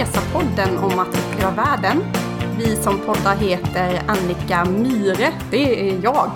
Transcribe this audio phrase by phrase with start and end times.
[0.00, 2.04] Resapodden om att uppleva världen.
[2.58, 6.30] Vi som poddar heter Annika Myre, det är jag,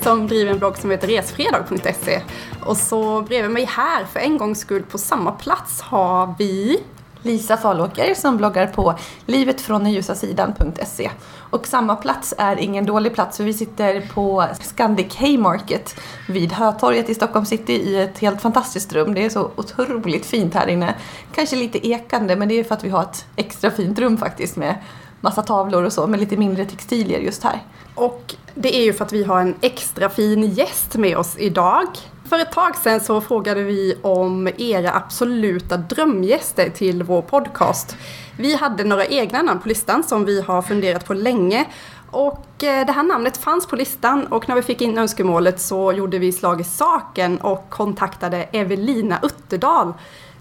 [0.00, 2.20] som driver en blogg som heter resfredag.se.
[2.66, 6.80] Och så bredvid mig här, för en gångs skull på samma plats, har vi
[7.22, 8.94] Lisa Falåker som bloggar på
[9.26, 11.10] livetfråndenljusasidan.se.
[11.50, 15.94] Och samma plats är ingen dålig plats för vi sitter på Scandic Haymarket
[16.28, 19.14] vid Hötorget i Stockholm city i ett helt fantastiskt rum.
[19.14, 20.94] Det är så otroligt fint här inne.
[21.34, 24.56] Kanske lite ekande men det är för att vi har ett extra fint rum faktiskt
[24.56, 24.74] med
[25.20, 27.62] massa tavlor och så med lite mindre textilier just här.
[27.94, 31.86] Och det är ju för att vi har en extra fin gäst med oss idag.
[32.28, 37.96] För ett tag sedan så frågade vi om era absoluta drömgäster till vår podcast.
[38.38, 41.66] Vi hade några egna namn på listan som vi har funderat på länge.
[42.10, 45.92] Och eh, det här namnet fanns på listan och när vi fick in önskemålet så
[45.92, 49.92] gjorde vi slag i saken och kontaktade Evelina Utterdal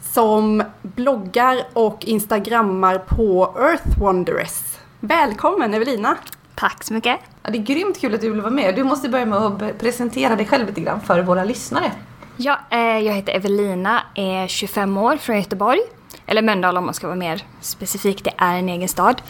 [0.02, 4.62] som bloggar och instagrammar på Earth Wanderers.
[5.00, 6.18] Välkommen Evelina!
[6.60, 7.20] Tack så mycket.
[7.44, 8.76] Ja, det är grymt kul att du vill vara med.
[8.76, 11.92] Du måste börja med att presentera dig själv lite grann för våra lyssnare.
[12.38, 15.80] Ja, eh, jag heter Evelina, är 25 år från Göteborg.
[16.26, 19.22] Eller Mölndal om man ska vara mer specifik, det är en egen stad.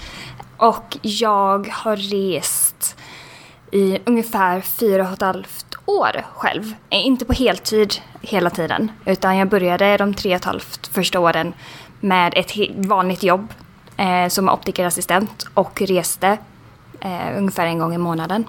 [0.57, 2.97] Och jag har rest
[3.71, 6.73] i ungefär fyra och ett halvt år själv.
[6.89, 11.19] Eh, Inte på heltid hela tiden, utan jag började de tre och ett halvt första
[11.19, 11.53] åren
[11.99, 13.53] med ett vanligt jobb
[13.97, 16.37] eh, som optikerassistent och reste
[16.99, 18.45] eh, ungefär en gång i månaden.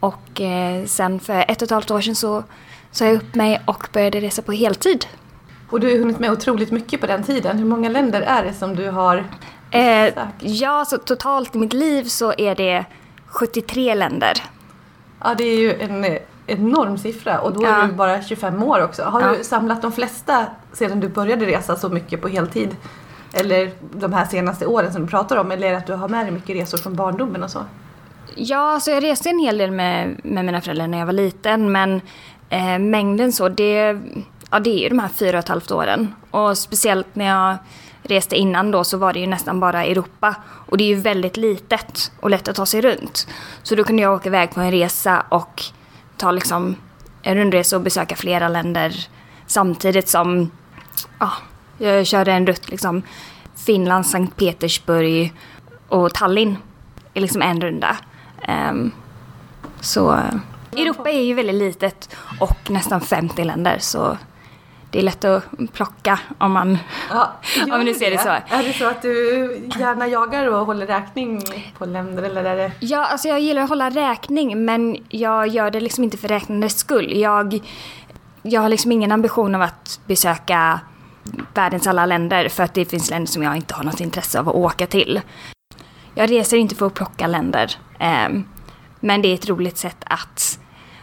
[0.00, 2.42] Och eh, sen för ett och ett halvt år sedan så
[2.90, 5.06] sa jag upp mig och började resa på heltid.
[5.70, 7.58] Och du har hunnit med otroligt mycket på den tiden.
[7.58, 9.16] Hur många länder är det som du har
[9.70, 10.18] Eh, besökt?
[10.40, 12.84] ja, så totalt i mitt liv så är det
[13.26, 14.32] 73 länder.
[15.24, 17.86] Ja, det är ju en eh, enorm siffra och då är Ja.
[17.86, 19.02] du bara 25 år också.
[19.02, 19.34] Har Ja.
[19.38, 22.76] du samlat de flesta sedan du började resa så mycket på heltid?
[23.32, 25.50] Eller de här senaste åren som du pratar om?
[25.50, 27.64] Eller är det att du har med dig mycket resor från barndomen och så?
[28.34, 31.72] Ja, så jag reste en hel del med, med mina föräldrar när jag var liten
[31.72, 32.00] men
[32.48, 34.00] eh, mängden så, det,
[34.50, 36.14] ja, det är ju de här fyra och ett halvt åren.
[36.30, 37.56] Och speciellt när jag
[38.02, 40.34] reste innan då så var det ju nästan bara Europa.
[40.44, 43.28] Och det är ju väldigt litet och lätt att ta sig runt.
[43.62, 45.62] Så då kunde jag åka iväg på en resa och
[46.16, 46.76] ta liksom
[47.22, 49.06] en rundresa och besöka flera länder
[49.46, 50.50] samtidigt som
[51.18, 51.32] ja,
[51.78, 53.02] jag körde en rutt liksom
[53.56, 55.32] Finland, Sankt Petersburg
[55.88, 56.56] och Tallinn
[57.14, 57.96] i liksom en runda.
[58.42, 58.92] Ehm,
[59.80, 64.16] så eh, Europa är ju väldigt litet och nästan 50 länder så
[64.90, 66.78] det är lätt att plocka om man...
[67.10, 68.28] Ja, Om du du ser det så.
[68.28, 69.10] Är det så att du
[69.78, 71.42] gärna jagar och håller räkning
[71.78, 72.72] på länder eller är det...
[72.80, 76.78] Ja, alltså jag gillar att hålla räkning men jag gör det liksom inte för räknandets
[76.78, 77.16] skull.
[77.16, 77.60] Jag,
[78.42, 80.80] jag har liksom ingen ambition av att besöka
[81.54, 84.48] världens alla länder för att det finns länder som jag inte har något intresse av
[84.48, 85.20] att åka till.
[86.14, 87.76] Jag reser inte för att plocka länder.
[87.98, 88.44] Ehm,
[89.00, 90.58] men det är ett roligt sätt att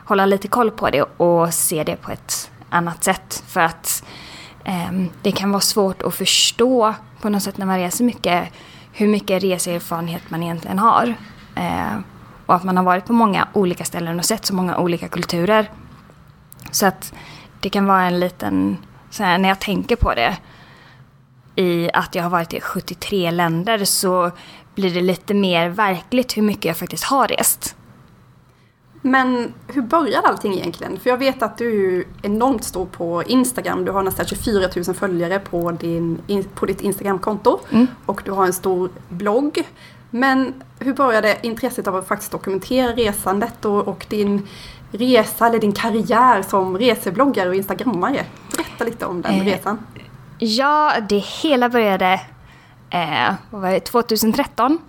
[0.05, 3.43] hålla lite koll på det och se det på ett annat sätt.
[3.47, 4.03] För att
[4.63, 8.53] ehm, det kan vara svårt att förstå på något sätt när man reser mycket
[8.93, 11.13] hur mycket reseerfarenhet man egentligen har.
[11.55, 11.99] Eh,
[12.45, 15.71] och att man har varit på många olika ställen och sett så många olika kulturer.
[16.71, 17.13] Så att
[17.59, 18.77] det kan vara en liten,
[19.09, 20.37] så här, när jag tänker på det,
[21.55, 24.31] i att jag har varit i 73 länder så
[24.75, 27.75] blir det lite mer verkligt hur mycket jag faktiskt har rest.
[29.01, 30.99] Men hur började allting egentligen?
[30.99, 33.85] För jag vet att du är enormt stor på Instagram.
[33.85, 37.59] Du har nästan 24 000 följare på, din, in- på ditt Instagramkonto.
[37.69, 37.87] Mm.
[38.05, 39.67] Och du har en stor blogg.
[40.09, 44.47] Men hur började intresset av att faktiskt dokumentera resandet och, och din
[44.91, 48.25] resa eller din karriär som resebloggare och instagrammare?
[48.57, 49.79] Berätta lite om den Eh, resan.
[50.37, 52.21] Ja, det hela började
[52.89, 54.79] eh, vad var det, 2013.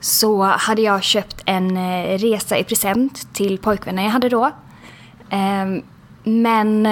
[0.00, 4.44] Så hade jag köpt en eh, resa i present till pojkvännen jag hade då.
[5.30, 5.82] Eh,
[6.24, 6.82] men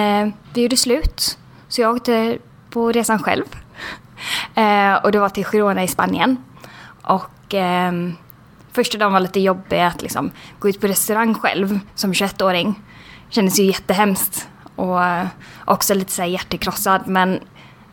[0.53, 1.39] det gjorde slut.
[1.69, 2.39] Så jag åkte
[2.71, 3.45] på resan själv.
[4.55, 6.37] Eh, och det var till Girona i Spanien.
[7.03, 8.15] Och ehm,
[8.73, 12.83] första dagen var lite jobbig att liksom gå ut på restaurang själv som 21-åring.
[13.29, 14.49] Kändes ju jättehemskt.
[14.77, 15.27] Och eh,
[15.65, 17.03] också lite så här hjärtekrossad.
[17.07, 17.41] Men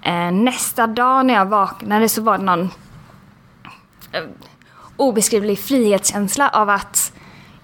[0.02, 2.70] eh, nästa dag när jag vaknade så var det någon
[4.12, 4.24] eh,
[4.98, 7.14] obeskrivlig frihetskänsla av att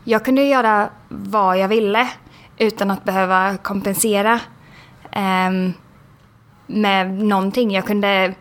[0.03, 2.07] jag kunde göra vad jag ville
[2.57, 4.39] utan att behöva kompensera
[5.11, 5.51] eh,
[6.67, 7.71] med någonting.
[7.71, 8.33] Jag kunde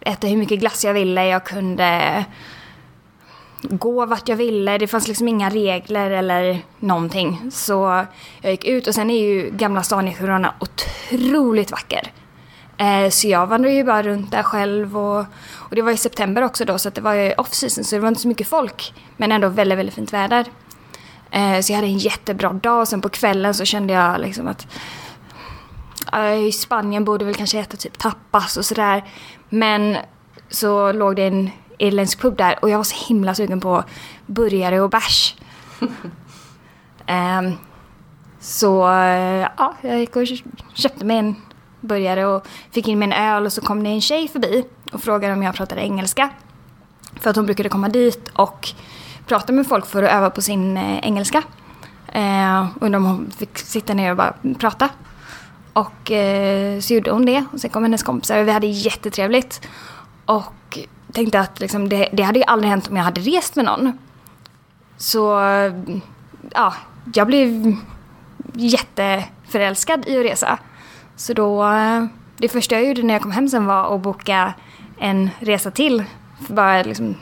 [0.00, 2.24] äta hur mycket glass jag ville, jag kunde
[3.62, 4.78] gå vart jag ville.
[4.78, 7.50] Det fanns liksom inga regler eller någonting.
[7.52, 8.06] Så
[8.40, 12.12] jag gick ut och sen är ju Gamla stan i Girona otroligt vacker.
[12.76, 15.24] Eh, så jag vandrade ju bara runt där själv och,
[15.54, 18.00] och det var i september också då så att det var ju off-season så det
[18.00, 18.94] var inte så mycket folk.
[19.16, 20.46] Men ändå väldigt, väldigt fint väder.
[21.30, 24.48] Eh, så jag hade en jättebra dag och sen på kvällen så kände jag liksom
[24.48, 24.66] att
[26.12, 29.04] eh, i Spanien borde väl kanske äta typ tapas och sådär.
[29.48, 29.96] Men
[30.48, 31.50] så låg det en
[31.82, 33.84] irländsk pub där och jag var så himla sugen på
[34.26, 35.34] burgare och bärs.
[35.80, 35.92] um,
[38.40, 40.26] så uh, ja, jag gick och
[40.74, 41.36] köpte mig en
[41.80, 45.02] burgare och fick in mig en öl och så kom det en tjej förbi och
[45.02, 46.30] frågade om jag pratade engelska.
[47.20, 48.68] För att hon brukade komma dit och
[49.26, 51.42] prata med folk för att öva på sin uh, engelska.
[52.16, 54.88] Uh, undrar om hon fick sitta ner och bara prata.
[55.72, 59.68] Och uh, så gjorde hon det och sen kom hennes kompisar och vi hade jättetrevligt.
[60.24, 60.78] Och
[61.12, 63.98] tänkte att liksom, det, det hade ju aldrig hänt om jag hade rest med någon.
[64.96, 65.40] Så
[66.50, 66.74] ja,
[67.14, 67.76] jag blev
[68.52, 70.58] jätteförälskad i att resa.
[71.16, 71.64] Så då,
[72.36, 74.54] det första jag gjorde när jag kom hem sen var att boka
[74.98, 76.04] en resa till.
[76.46, 77.14] För bara liksom,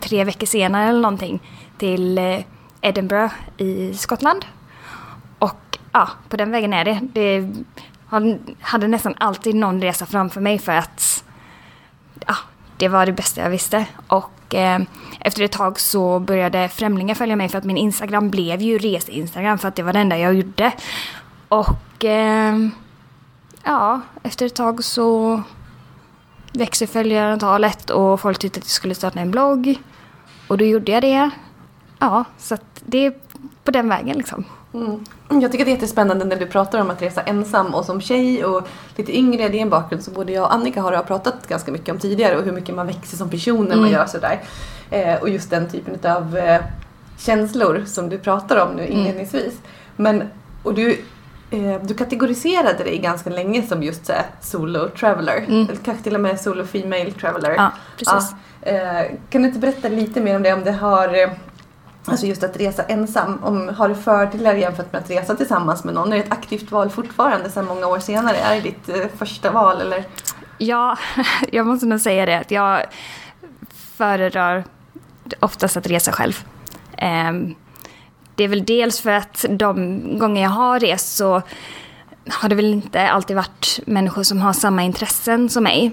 [0.00, 1.42] tre veckor senare eller någonting.
[1.78, 2.40] Till eh,
[2.80, 4.44] Edinburgh i Skottland.
[5.38, 7.00] Och ja, på den vägen är det.
[7.02, 7.52] Det
[8.60, 11.24] hade nästan alltid någon resa framför mig för att
[12.76, 13.86] det var det bästa jag visste.
[14.06, 14.80] Och eh,
[15.20, 19.58] efter ett tag så började främlingar följa mig för att min Instagram blev ju reseinstagram
[19.58, 20.72] för att det var det enda jag gjorde.
[21.48, 22.58] Och eh,
[23.64, 25.42] ja, efter ett tag så
[26.52, 29.74] växer följarantalet och folk tyckte att jag skulle starta en blogg.
[30.48, 31.30] Och då gjorde jag det.
[31.98, 33.14] Ja, så att det är
[33.64, 34.44] på den vägen liksom.
[34.74, 35.04] Mm.
[35.28, 38.44] Jag tycker det är jättespännande när du pratar om att resa ensam och som tjej
[38.44, 39.48] och lite yngre.
[39.48, 42.36] Det är en bakgrund som både jag och Annika har pratat ganska mycket om tidigare
[42.36, 43.80] och hur mycket man växer som person när mm.
[43.80, 44.40] man gör sådär.
[44.90, 46.60] Eh, och just den typen av eh,
[47.18, 48.98] känslor som du pratar om nu mm.
[48.98, 49.54] inledningsvis.
[49.96, 50.22] Men,
[50.62, 50.90] och du,
[51.50, 55.44] eh, du kategoriserade dig ganska länge som just såhär solo traveler.
[55.48, 55.62] Mm.
[55.68, 57.54] Eller kanske till och med solo female traveler.
[57.56, 58.34] Ja, precis.
[58.60, 58.70] Ja.
[58.72, 60.52] Eh, kan du inte berätta lite mer om det?
[60.52, 61.30] Om det har eh,
[62.06, 63.44] Alltså just att resa ensam.
[63.44, 66.12] Om, har du fördelar jämfört med att resa tillsammans med någon?
[66.12, 68.36] Är det ett aktivt val fortfarande sedan många år senare?
[68.36, 70.04] Är det ditt eh, första val eller?
[70.58, 70.98] Ja,
[71.52, 72.82] jag måste nog säga det att jag
[73.96, 74.64] föredrar
[75.40, 76.44] oftast att resa själv.
[76.96, 77.32] Eh,
[78.34, 81.42] det är väl dels för att de gånger jag har rest så
[82.30, 85.92] har det väl inte alltid varit människor som har samma intressen som mig.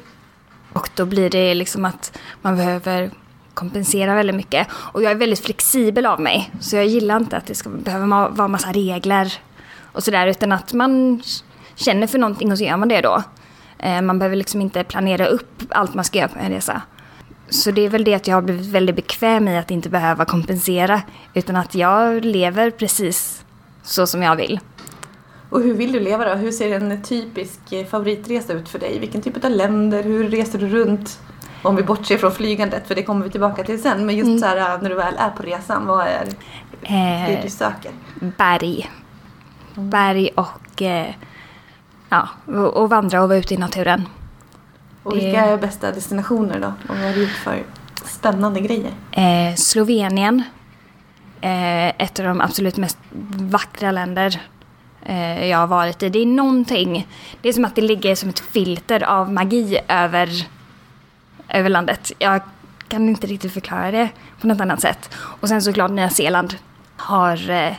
[0.74, 3.12] Och då blir det liksom att man behöver
[3.54, 4.68] kompensera väldigt mycket.
[4.72, 6.52] Och jag är väldigt flexibel av mig.
[6.60, 9.34] Så jag gillar inte att det ska behöva vara massa regler
[9.92, 10.28] och sådär.
[10.28, 11.22] Utan att man
[11.76, 13.24] känner för någonting och så gör man det då.
[13.80, 16.82] Eh, man behöver liksom inte planera upp allt man ska göra på en resa.
[17.50, 20.26] Så det är väl det att jag har blivit väldigt bekväm i att inte behöva
[20.26, 21.02] kompensera.
[21.34, 23.46] Utan att jag lever precis
[23.84, 24.60] så som jag vill.
[25.50, 26.36] Och hur vill du leva då?
[26.36, 29.00] Hur ser en typisk eh, favoritresa ut för dig?
[29.00, 30.04] Vilken typ av länder?
[30.04, 31.20] Hur reser du runt?
[31.62, 34.06] Om vi bortser från flygandet, för det kommer vi tillbaka till sen.
[34.06, 34.40] Men just mm.
[34.40, 36.26] så här, när du väl är på resan, vad är
[37.28, 37.92] det du söker?
[38.38, 38.90] Berg.
[39.76, 41.14] Berg och, eh,
[42.10, 44.08] ja, och, och vandra och vara ute i naturen.
[45.04, 46.68] Och vilka är bästa destinationer då?
[46.68, 47.64] Och vad har du gjort för
[48.06, 48.92] spännande grejer?
[49.12, 50.44] Eh, Slovenien.
[51.42, 52.98] Eh, ett av de absolut mest
[53.36, 54.42] vackra länder
[55.06, 56.10] eh, jag har varit i.
[56.10, 57.08] Det är någonting,
[57.42, 60.48] det är som att det ligger som ett filter av magi över
[61.54, 62.12] över landet.
[62.20, 62.42] Jag
[62.88, 64.10] kan inte riktigt förklara det
[64.42, 65.10] på något annat sätt.
[65.16, 66.56] Och sen såklart Nya Zeeland
[66.98, 67.74] har eh,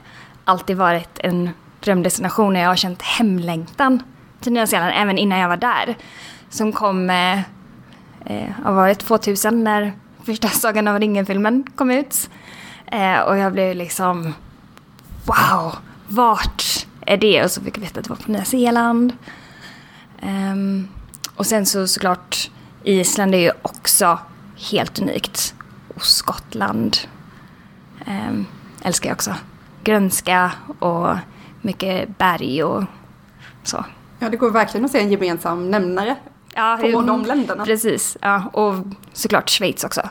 [0.44, 1.50] alltid varit en
[1.80, 4.02] drömdestination och jag har känt hemlängtan
[4.40, 5.96] till Nya Zeeland även innan jag var där.
[6.48, 7.38] Som kom, eh,
[8.26, 9.92] eh, har varit 2000 när
[10.24, 12.30] första Sagan om ringen-filmen kom ut.
[12.86, 14.34] Eh, och jag blev liksom
[15.24, 15.74] wow,
[16.06, 17.44] vart är det?
[17.44, 19.12] Och så fick jag veta att det var på Nya Zeeland.
[20.22, 20.88] Um,
[21.36, 22.50] och sen så såklart
[22.84, 24.18] Island är ju också
[24.70, 25.54] helt unikt.
[25.94, 26.96] Och Skottland
[28.06, 28.40] eh,
[28.82, 29.34] älskar jag också.
[29.84, 31.16] Grönska och
[31.60, 32.84] mycket berg och
[33.62, 33.84] så.
[34.18, 36.16] Ja, det går verkligen att se en gemensam nämnare
[36.54, 37.64] ja, på mm, de länderna.
[37.64, 38.42] Precis, ja.
[38.52, 38.74] Och
[39.12, 40.08] såklart Schweiz också.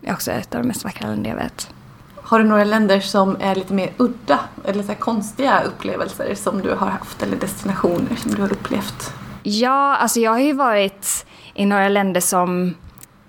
[0.00, 1.74] Det är också ett av de mest vackra länderna jag vet.
[2.22, 6.70] Har du några länder som är lite mer udda eller så konstiga upplevelser som du
[6.74, 9.14] har haft eller destinationer som du har upplevt?
[9.42, 12.74] Ja, alltså jag har ju varit i några länder som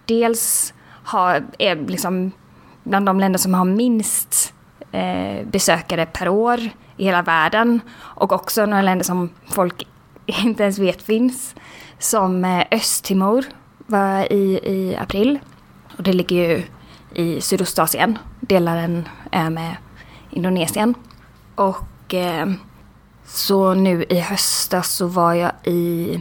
[0.05, 0.73] dels
[1.03, 2.31] har, är liksom
[2.83, 4.53] bland de länder som har minst
[4.91, 6.59] eh, besökare per år
[6.97, 7.81] i hela världen.
[7.99, 9.87] Och också några länder som folk
[10.25, 11.55] inte ens vet finns.
[11.99, 13.45] Som eh, Östtimor
[13.77, 15.39] var i, i april.
[15.97, 16.63] Och det ligger ju
[17.13, 18.17] i Sydostasien.
[18.39, 19.75] Delar en ö med
[20.29, 20.95] Indonesien.
[21.55, 22.51] Och eh,
[23.25, 26.19] så nu i höstas så var jag i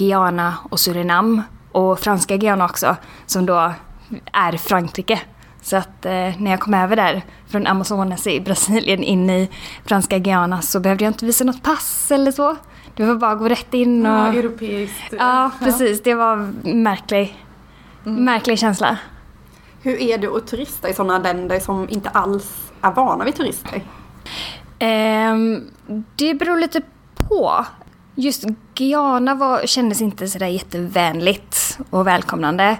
[0.00, 1.42] Guyana och Surinam.
[1.72, 3.72] Och franska Guyana också, som då
[4.32, 5.20] är Frankrike.
[5.62, 9.50] Så att eh, när jag kom över där från Amazonas i Brasilien in i
[9.84, 12.56] franska Guyana så behövde jag inte visa något pass eller så.
[12.96, 14.12] Det var bara att gå rätt in och...
[14.12, 15.14] Ja, europeiskt.
[15.18, 16.02] Ja, precis.
[16.02, 17.44] Det var märklig,
[18.04, 18.98] märklig känsla.
[19.82, 23.82] Hur är det att turista i sådana länder som inte alls är vana vid turister?
[24.78, 25.70] Ehm,
[26.16, 26.82] det beror lite
[27.28, 27.66] på.
[28.20, 32.78] Just Guyana var, kändes inte sådär jättevänligt och välkomnande.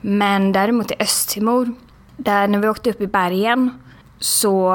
[0.00, 1.74] Men däremot i Östtimor,
[2.16, 3.70] där när vi åkte upp i bergen
[4.18, 4.74] så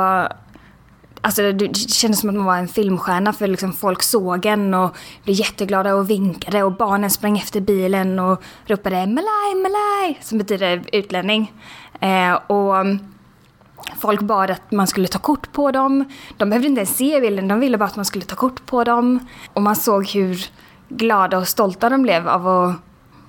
[1.22, 4.96] Alltså det kändes som att man var en filmstjärna för liksom folk såg en och
[5.24, 10.84] blev jätteglada och vinkade och barnen sprang efter bilen och ropade Malay, Malay som betyder
[10.92, 11.54] utlänning.
[12.00, 12.86] Eh, och
[14.00, 16.06] folk bad att man skulle ta kort på dem.
[16.38, 18.84] De behövde inte ens se bilden, de ville bara att man skulle ta kort på
[18.84, 19.28] dem.
[19.54, 20.46] Och man såg hur
[20.90, 22.76] glada och stolta de blev av, att,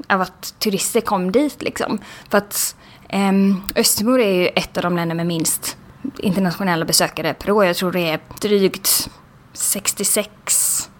[0.09, 1.99] av att turister kom dit liksom.
[2.31, 2.77] För att
[3.09, 5.77] ehm, um, Östtimor är ju ett av de länder med minst
[6.19, 7.65] internationella besökare per år.
[7.65, 9.11] Jag tror det är drygt
[9.53, 10.91] 66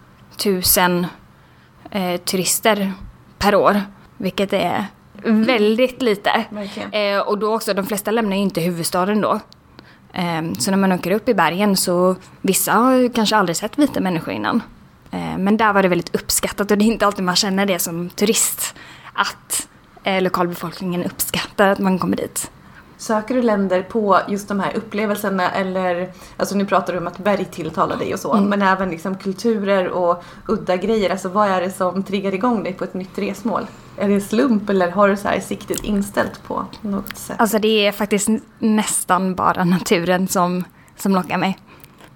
[0.45, 1.07] 000
[1.91, 2.93] eh, turister
[3.37, 3.81] per år.
[4.17, 4.87] Vilket är
[5.23, 6.45] väldigt lite.
[6.91, 9.39] Eh, och då också, de flesta lämnar ju inte huvudstaden då.
[10.13, 13.79] Eh, så när man åker upp i bergen så vissa har ju kanske aldrig sett
[13.79, 14.61] vita människor innan.
[15.11, 17.79] Eh, men där var det väldigt uppskattat och det är inte alltid man känner det
[17.79, 18.75] som turist.
[19.13, 19.67] Att
[20.03, 22.51] eh, lokalbefolkningen uppskattar att man kommer dit.
[22.97, 27.17] Söker du länder på just de här upplevelserna eller, alltså nu pratar du om att
[27.17, 31.09] berg tilltalar dig och så, men även liksom kulturer och udda grejer.
[31.09, 33.67] Alltså vad är det som triggar igång dig på ett nytt resmål?
[33.99, 37.35] Är det slump eller har du så här siktet inställt på något sätt?
[37.39, 38.29] Alltså det är faktiskt
[38.59, 40.63] nästan bara naturen som,
[40.95, 41.57] som lockar mig.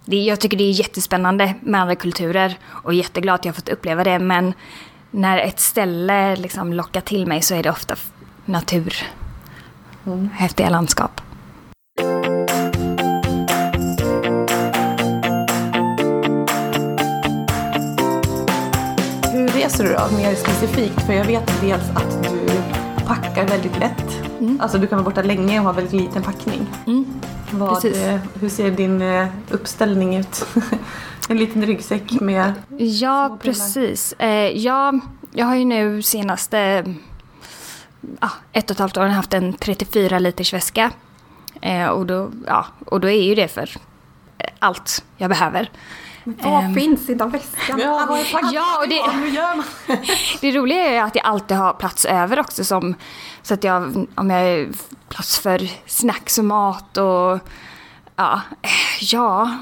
[0.05, 3.69] Det, jag tycker det är jättespännande med andra kulturer och jätteglad att jag har fått
[3.69, 4.19] uppleva det.
[4.19, 4.53] Men
[5.11, 7.95] när ett ställe liksom lockar till mig så är det ofta
[8.45, 8.95] natur.
[10.33, 11.21] Häftiga landskap.
[19.63, 21.01] Reser du då, mer specifikt?
[21.05, 22.47] För jag vet dels att du
[23.05, 24.05] packar väldigt lätt.
[24.59, 26.67] Alltså du kan vara borta länge och ha väldigt liten packning.
[27.51, 27.97] Vad, Precis.
[27.97, 30.45] eh, hur ser din eh, uppställning ut?
[31.29, 32.53] en liten ryggsäck med...
[32.77, 34.13] Ja, precis.
[34.13, 34.99] Eh, jag,
[35.31, 36.85] jag har ju nu senaste
[38.21, 40.91] ja, ett och ett halvt år haft en 34 liters väska.
[41.61, 43.69] Eh, och, då, ja, och då är ju det för
[44.59, 45.69] allt jag behöver.
[46.23, 46.73] Vad Ehm.
[46.75, 47.79] finns i den väskan?
[47.79, 48.53] Ja, vad är?
[48.53, 49.65] Ja, och det- Hur gör man?
[50.41, 52.63] Det roliga är att jag alltid har plats över också.
[52.63, 52.95] Som,
[53.41, 54.67] så att jag, om jag har
[55.09, 57.39] plats för snacks och mat och
[58.15, 59.57] ja, eh, ja.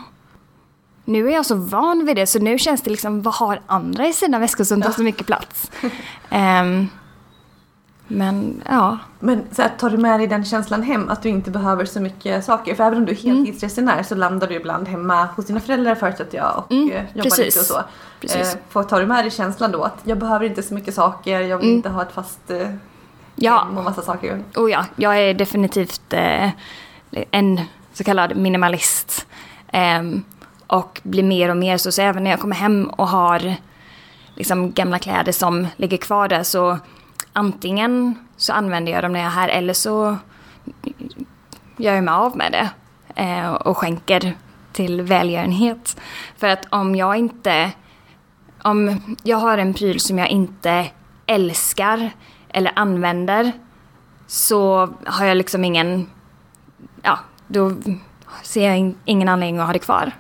[1.05, 4.07] Nu är jag så van vid det så nu känns det liksom, vad har andra
[4.07, 5.71] i sina väskor som tar så mycket plats?
[6.29, 6.89] Ehm,
[8.11, 11.51] men ja, Men så här, tar du med dig den känslan hem att du inte
[11.51, 12.75] behöver så mycket saker?
[12.75, 16.37] För även om du är heltidsresenär så landar du ibland hemma hos dina föräldrar förutsätter
[16.37, 17.45] jag och Mm, eh, jobbar precis.
[17.45, 17.81] lite och så.
[18.21, 18.57] Precis.
[18.75, 21.57] Eh, tar du med dig känslan då att jag behöver inte så mycket saker, jag
[21.57, 21.77] vill Mm.
[21.77, 22.69] inte ha ett fast eh,
[23.35, 23.63] Ja.
[23.67, 24.43] hem och massa saker.
[24.55, 26.49] Och ja, jag är definitivt eh,
[27.31, 27.61] en
[27.93, 29.27] så kallad minimalist.
[29.67, 30.23] Ehm,
[30.67, 33.55] och blir mer och mer så, så även när jag kommer hem och har
[34.35, 36.77] liksom gamla kläder som ligger kvar där så
[37.33, 40.17] antingen så använder jag dem när jag är här eller så
[41.77, 42.69] gör jag mig av med det
[43.21, 44.37] eh, och skänker
[44.73, 45.97] till välgörenhet.
[46.37, 47.71] För att om jag inte
[48.63, 50.87] om jag har en pryl som jag inte
[51.25, 52.11] älskar
[52.49, 53.51] eller använder
[54.27, 56.09] så har jag liksom ingen,
[57.01, 57.71] ja, då
[58.43, 60.11] ser jag in- ingen anledning att ha det kvar.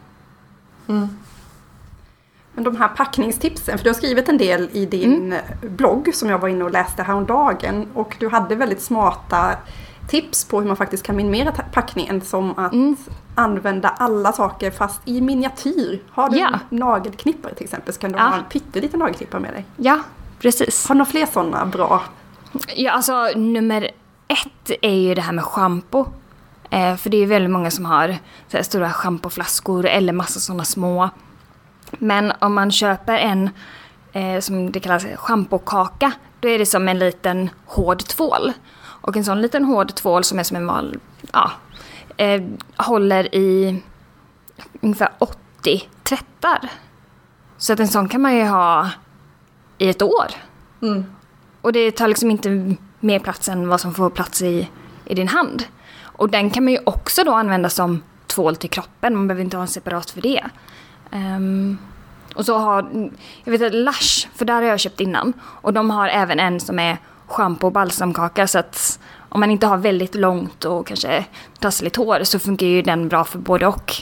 [0.87, 1.17] Mm
[2.63, 6.47] de här packningstipsen, för du har skrivit en del i din blogg som jag var
[6.49, 7.87] inne och läste häromdagen.
[7.93, 9.55] Och du hade väldigt smarta
[10.09, 12.21] tips på hur man faktiskt kan minimera packningen.
[12.21, 12.73] Som att
[13.35, 16.01] använda alla saker fast i miniatyr.
[16.11, 16.49] Har du Ja.
[16.69, 18.23] en nagelknippare till exempel så kan du Ja.
[18.23, 19.65] ha en pytteliten nagelknippare med dig.
[19.77, 19.99] Ja,
[20.39, 20.87] precis.
[20.87, 22.01] Har du några fler sådana bra?
[22.75, 23.91] Ja, alltså nummer
[24.27, 26.05] ett är ju det här med schampo.
[26.69, 28.15] Eh, för det är ju väldigt många som har
[28.51, 31.09] här, stora schampoflaskor eller massa sådana små.
[31.91, 33.49] Men om man köper en,
[34.11, 38.53] eh, som det kallas, schampokaka, då är det som en liten hård tvål.
[38.81, 40.99] Och en sån liten hård tvål som är som en val,
[41.33, 41.51] ja,
[42.17, 42.41] eh,
[42.77, 43.81] håller i
[44.81, 46.69] ungefär 80 tvättar.
[47.57, 48.89] Så att en sån kan man ju ha
[49.77, 50.31] i ett år.
[50.81, 51.05] Mm.
[51.61, 54.69] Och det tar liksom inte mer plats än vad som får plats i,
[55.05, 55.63] i din hand.
[56.03, 59.15] Och den kan man ju också då använda som tvål till kroppen.
[59.15, 60.43] Man behöver inte ha en separat för det.
[61.11, 61.77] Ehm,
[62.35, 63.09] Och så har,
[63.43, 65.33] jag vet att Lush, för där har jag köpt innan.
[65.43, 68.99] Och de har även en som är schampo och balsamkaka så att
[69.29, 71.25] om man inte har väldigt långt och kanske
[71.59, 73.93] trassligt hår så funkar ju den bra för både och.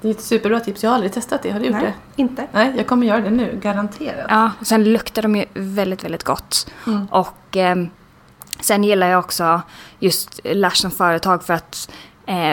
[0.00, 0.82] Det är ett superbra tips.
[0.82, 1.50] Jag har aldrig testat det.
[1.50, 2.22] Har du gjort Nej, det?
[2.22, 2.46] inte.
[2.52, 3.58] Nej, jag kommer göra det nu.
[3.62, 4.26] Garanterat.
[4.28, 6.70] Ja, och sen luktar de ju väldigt, väldigt gott.
[6.86, 7.06] Mm.
[7.10, 7.76] Och eh,
[8.60, 9.62] sen gillar jag också
[9.98, 11.90] just Lush som företag för att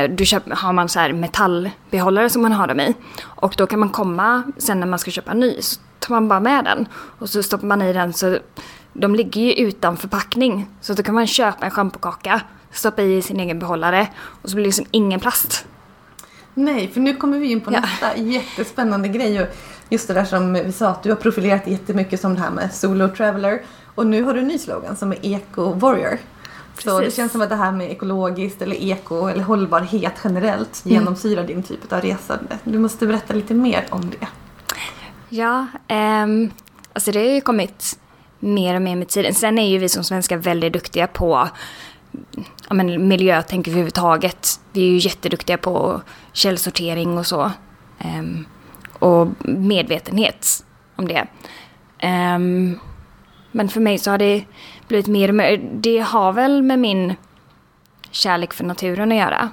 [0.10, 2.94] du köper, har man så här metallbehållare som man har dem i.
[3.22, 6.28] Och då kan man komma sen när man ska köpa en ny så tar man
[6.28, 6.88] bara med den.
[7.20, 8.38] Och så stoppar man i den så
[8.94, 10.68] de ligger ju utan förpackning.
[10.82, 14.08] Så då kan man köpa en schampokaka, stoppa i sin egen behållare
[14.42, 15.66] och så blir det liksom ingen plast.
[16.54, 17.80] Nej, för nu kommer vi in på Ja.
[17.80, 19.48] nästa jättespännande grej.
[19.90, 22.74] Just det där som vi sa att du har profilerat jättemycket som det här med
[22.74, 23.62] Solo Traveler.
[23.96, 26.18] Och nu har du en ny slogan som är Eco Warrior.
[26.84, 27.16] Så det Precis.
[27.18, 30.96] känns som att det här med ekologiskt eller eko eller hållbarhet generellt Mm.
[31.00, 32.58] genomsyrar din typ av resande.
[32.64, 34.28] Du måste berätta lite mer om det.
[35.30, 36.52] Ja, ehm,
[36.94, 38.00] alltså det har ju kommit
[38.40, 39.34] mer och mer med tiden.
[39.34, 41.50] Sen är ju vi som svenskar väldigt duktiga på
[42.70, 44.60] ja, men miljötänk överhuvudtaget.
[44.72, 46.02] Vi är ju jätteduktiga på
[46.34, 47.52] källsortering och så.
[48.00, 48.46] Ehm,
[49.00, 51.28] och medvetenhet om det.
[52.00, 52.80] Ehm,
[53.52, 54.44] men för mig så har det
[54.90, 57.16] blivit mer och mer, det har väl med min
[58.12, 59.50] kärlek för naturen att göra.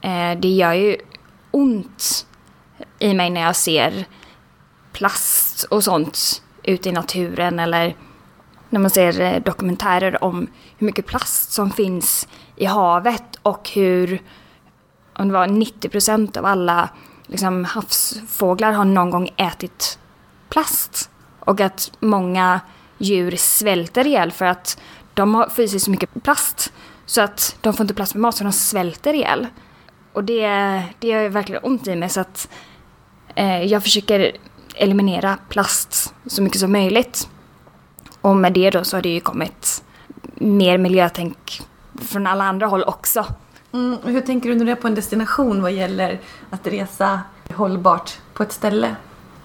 [0.00, 0.96] Eh, det gör ju
[1.50, 2.26] ont
[2.98, 4.04] i mig när jag ser
[4.92, 7.96] plast och sånt ute i naturen eller
[8.70, 10.46] när man ser eh, dokumentärer om
[10.78, 14.22] hur mycket plast som finns i havet och hur
[15.16, 16.88] om det var 90% av alla
[17.26, 19.98] liksom, havsfåglar har någon gång ätit
[20.48, 21.10] plast.
[21.40, 22.60] Och att många
[22.98, 24.78] djur svälter ihjäl för att
[25.14, 26.72] de har får i sig så mycket plast
[27.06, 29.46] så att de får inte plats med mat så de svälter ihjäl.
[30.12, 30.46] Och det,
[30.98, 32.48] det gör verkligen ont i mig så att
[33.34, 34.36] eh, jag försöker
[34.74, 37.28] eliminera plast så mycket som möjligt.
[38.20, 39.84] Och med det då så har det ju kommit
[40.34, 41.62] mer miljötänk
[42.02, 43.26] från alla andra håll också.
[43.72, 46.20] Mm, hur tänker du när du är på en destination vad gäller
[46.50, 47.20] att resa
[47.54, 48.96] hållbart på ett ställe?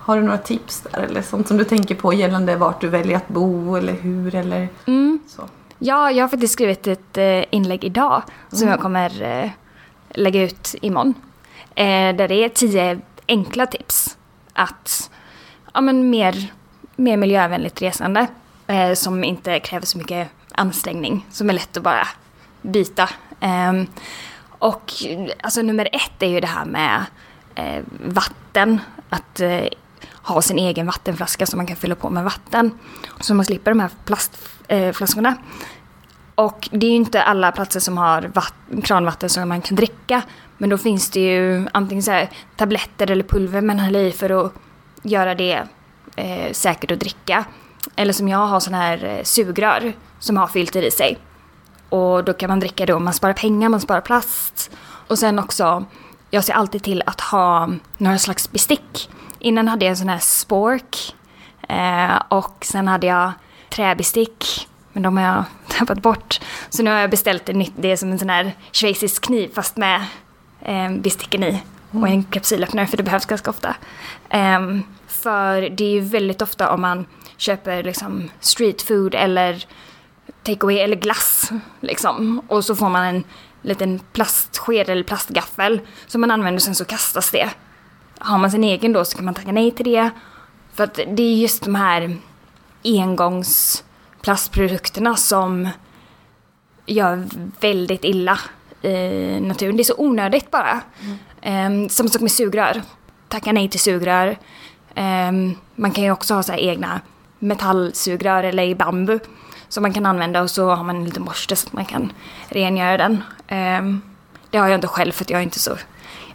[0.04, 3.18] Har du några tips där eller sånt som du tänker på gällande vart du väljer
[3.18, 5.20] att bo eller hur eller Mm.
[5.28, 5.42] så?
[5.80, 9.50] Ja, jag har faktiskt skrivit ett eh, inlägg idag som jag kommer eh,
[10.10, 11.14] lägga ut imorgon.
[11.76, 14.18] Eh, där det är tio enkla tips
[14.54, 15.12] att
[15.74, 16.52] ja, men mer,
[16.96, 18.28] mer miljövänligt resande
[18.96, 22.08] som inte kräver så mycket ansträngning, som är lätt att bara
[22.62, 23.10] byta.
[23.40, 23.88] Ehm,
[24.50, 24.92] och
[25.44, 27.06] alltså nummer ett är ju det här med
[28.06, 28.80] vatten.
[29.10, 29.42] Att
[30.24, 32.72] ha sin egen vattenflaska som man kan fylla på med vatten.
[33.20, 35.30] Så man slipper de här plastflaskorna.
[35.30, 35.36] Eh,
[36.36, 38.32] och det är ju inte alla platser som har
[38.84, 40.22] kranvatten som man kan dricka.
[40.58, 44.46] Men då finns det ju antingen så här tabletter eller pulver man häller i för
[44.46, 44.54] att
[45.04, 45.64] göra det
[46.16, 47.46] eh, säkert att dricka.
[47.96, 51.18] Eller som jag har sådana här eh, sugrör som har filter i sig.
[51.90, 54.72] Och då kan man dricka det och man sparar pengar, man sparar plast.
[55.08, 55.86] Och sen också,
[56.30, 59.10] jag ser alltid till att ha några slags bestick.
[59.42, 61.16] Innan hade jag en sån här spork.
[61.70, 63.32] Eh, och sen hade jag
[63.70, 64.68] träbestick.
[64.94, 65.44] Men de har jag
[65.78, 66.40] tappat bort.
[66.70, 69.52] Så nu har jag beställt en nytt, det är som en sån här schweizisk kniv
[69.54, 70.06] fast med
[70.62, 71.62] eh, besticken i.
[71.92, 73.76] Och en kapsylöppnare för det behövs ganska ofta.
[74.30, 77.06] Ehm, för det är ju väldigt ofta om man
[77.38, 79.66] köper liksom street food eller
[80.44, 81.52] takeaway eller glass.
[81.80, 82.42] Liksom.
[82.48, 83.24] Och så får man en
[83.62, 87.50] liten plastsked eller plastgaffel som man använder och sen så kastas det.
[88.24, 90.10] Har man sin egen då så kan man tacka nej till det.
[90.74, 92.18] För att det är just de här
[92.84, 95.70] engångsplastprodukterna som
[96.86, 97.28] gör
[97.60, 98.40] väldigt illa
[98.82, 99.78] i naturen.
[99.78, 100.82] Det är så onödigt bara.
[101.46, 102.82] Um, samma sak med sugrör.
[103.28, 104.38] Tacka nej till sugrör.
[104.96, 107.02] Um, man kan ju också ha så här egna
[107.40, 109.20] metallsugrör eller i bambu
[109.68, 112.14] som man kan använda och så har man en liten borste så att man kan
[112.50, 113.24] rengöra den.
[113.80, 114.02] Um,
[114.50, 115.78] det har jag inte själv för att jag är inte så...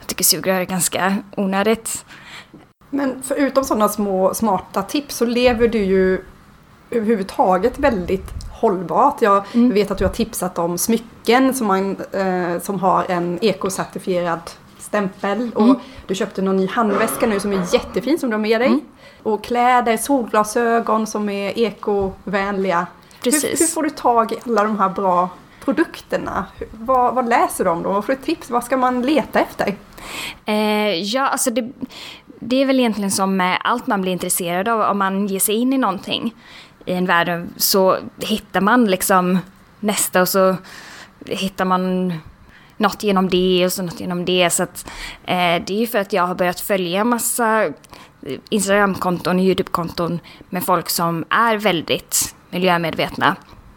[0.06, 2.04] Tycker sugrör är ganska onödigt.
[2.90, 6.24] Men förutom sådana små smarta tips så lever du ju
[6.90, 9.22] överhuvudtaget väldigt hållbart.
[9.22, 14.40] Jag vet att du har tipsat om smycken som, man, eh, som har en ekocertifierad
[14.78, 15.50] stämpel.
[15.54, 18.84] Och du köpte någon ny handväska nu som är jättefin som du har med dig.
[19.22, 22.86] Och kläder, solglasögon som är ekovänliga.
[23.24, 23.60] Hur, Precis.
[23.60, 25.28] hur får du tag i alla de här bra
[25.64, 26.46] produkterna?
[26.58, 27.94] Hur- Vad, vad läser du om dem?
[27.94, 28.50] Vad får du tips?
[28.50, 29.74] Vad ska man leta efter?
[30.46, 31.72] Eh, ja, alltså det,
[32.40, 34.80] det är väl egentligen som med allt man blir intresserad av.
[34.80, 36.34] Om man ger sig in i någonting
[36.84, 39.38] i en värld så hittar man liksom
[39.80, 40.56] nästa och så
[41.26, 42.12] hittar man
[42.76, 44.50] något genom det och så något genom det.
[44.50, 44.86] Så att,
[45.24, 47.72] eh, det är ju för att jag har börjat följa massa
[48.48, 53.36] Instagramkonton och YouTube-konton med folk som är väldigt miljömedvetna.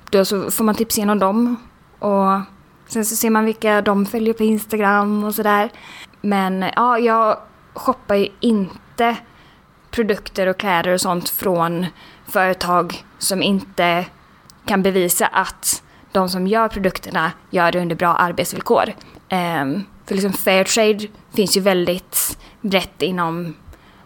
[0.09, 1.55] Då så får man tips genom dem
[1.99, 2.41] och
[2.87, 5.69] sen så ser man vilka de följer på Instagram och sådär.
[6.21, 7.37] Men ja, jag
[7.73, 9.15] shoppar ju inte
[9.91, 11.85] produkter och kläder och sånt från
[12.27, 14.05] företag som inte
[14.65, 18.93] kan bevisa att de som gör produkterna gör det under bra arbetsvillkor.
[19.31, 23.55] Um, för liksom Fairtrade finns ju väldigt brett inom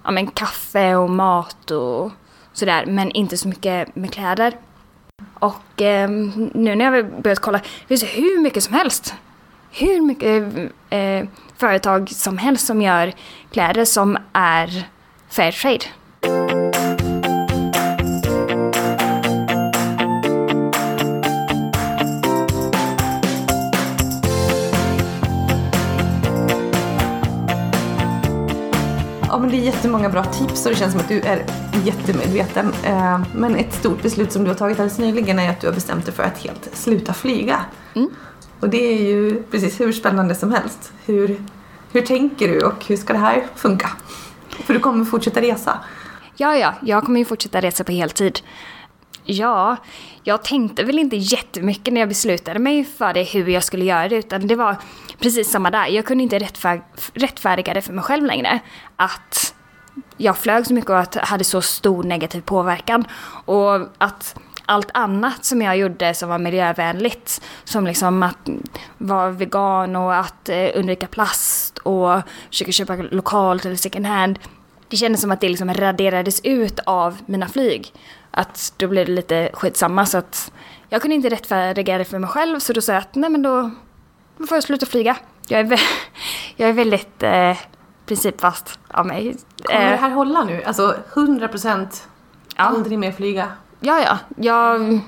[0.04, 2.12] ja, men kaffe och mat och
[2.54, 4.58] sådär, men inte så mycket med kläder.
[5.34, 9.16] Och um, nu när jag har börjat kolla, det finns hur mycket som helst.
[9.72, 10.54] Hur mycket
[10.90, 11.28] eh,
[11.64, 13.14] företag som helst som gör
[13.52, 14.88] kläder som är
[15.30, 15.86] Fairtrade.
[29.28, 31.46] Ja, men det är jättemånga bra tips och det känns som att du är
[31.86, 32.74] jättemedveten.
[32.84, 35.74] Eh, Men ett stort beslut som du har tagit alldeles nyligen är att du har
[35.74, 37.60] bestämt dig för att helt sluta flyga.
[37.96, 38.10] Mm.
[38.64, 40.92] Och det är ju precis hur spännande som helst.
[41.06, 41.42] Hur,
[41.94, 43.90] hur tänker du och hur ska det här funka?
[44.50, 45.80] För du kommer fortsätta resa.
[46.36, 48.40] Ja, ja, jag kommer ju fortsätta resa på heltid.
[49.24, 49.78] Ja,
[50.24, 54.08] jag tänkte väl inte jättemycket när jag beslutade mig för det, hur jag skulle göra
[54.10, 54.76] det, utan det var
[55.20, 55.88] precis samma där.
[55.88, 58.60] Jag kunde inte rättfär rättfärdiga det för mig själv längre.
[58.96, 59.56] Att
[60.18, 63.06] jag flög så mycket och att hade så stor negativ påverkan.
[63.46, 64.36] Och att
[64.74, 68.50] allt annat som jag gjorde som var miljövänligt, som liksom att
[68.98, 74.40] vara vegan och att eh, undvika plast och försöka köpa lokalt eller second hand,
[74.88, 77.94] det kändes som att det liksom raderades ut av mina flyg.
[78.32, 80.52] Att då blev det lite skitsamma så att
[80.90, 83.42] jag kunde inte rättfärdiga det för mig själv så då sa jag att nej men
[83.42, 83.72] då,
[84.38, 85.18] då får jag sluta flyga.
[85.48, 85.82] Jag är,
[86.56, 87.58] jag är väldigt eh,
[88.06, 89.36] principfast av mig.
[89.64, 90.64] Kommer Eh, det här hålla nu?
[90.64, 92.08] Alltså 100 procent
[92.56, 92.64] Ja.
[92.64, 93.52] aldrig mer flyga?
[93.86, 94.18] Ja, ja.
[94.38, 95.00] Jag,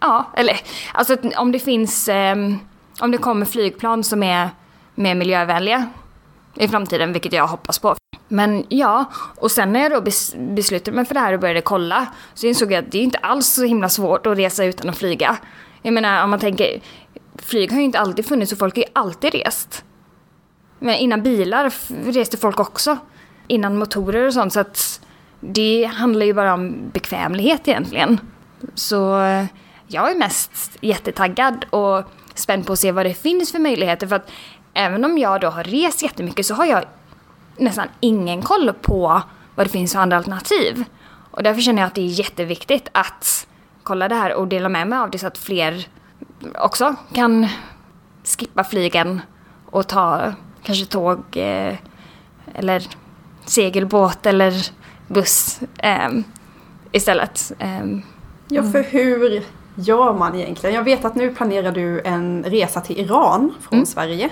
[0.00, 0.60] ja, eller
[0.92, 2.58] alltså om det finns, ehm,
[3.00, 4.50] om det kommer flygplan som är
[4.94, 5.86] mer miljövänliga
[6.54, 7.94] i framtiden, vilket jag hoppas på.
[8.28, 9.04] Men ja,
[9.36, 12.46] och sen när jag då bes, beslutade mig för det här och började kolla så
[12.46, 15.36] insåg jag att det är inte alls så himla svårt att resa utan att flyga.
[15.82, 16.80] Jag menar om man tänker,
[17.36, 19.84] flyg har ju inte alltid funnits och folk har ju alltid rest.
[20.78, 21.72] Men innan bilar
[22.12, 22.98] reste folk också.
[23.46, 24.52] Innan motorer och sånt.
[24.52, 25.00] Så att
[25.52, 28.20] det handlar ju bara om bekvämlighet egentligen.
[28.74, 29.44] Så eh,
[29.86, 32.04] jag är mest jättetaggad och
[32.34, 34.06] spänd på att se vad det finns för möjligheter.
[34.06, 34.30] För att
[34.74, 36.84] även om jag då har rest jättemycket så har jag
[37.56, 39.22] nästan ingen koll på
[39.54, 40.84] vad det finns för andra alternativ.
[41.30, 43.46] Och därför känner jag att det är jätteviktigt att
[43.82, 45.88] kolla det här och dela med mig av det så att fler
[46.54, 47.48] också kan
[48.38, 49.20] skippa flygen
[49.66, 51.74] och ta kanske tåg eh,
[52.54, 52.86] eller
[53.44, 54.52] segelbåt eller
[55.08, 56.08] buss eh,
[56.92, 57.52] istället.
[57.58, 57.86] Eh,
[58.48, 59.42] Ja, för hur
[59.74, 60.74] gör man egentligen?
[60.76, 63.86] Jag vet att nu planerar du en resa till Iran från Mm.
[63.86, 64.30] Sverige.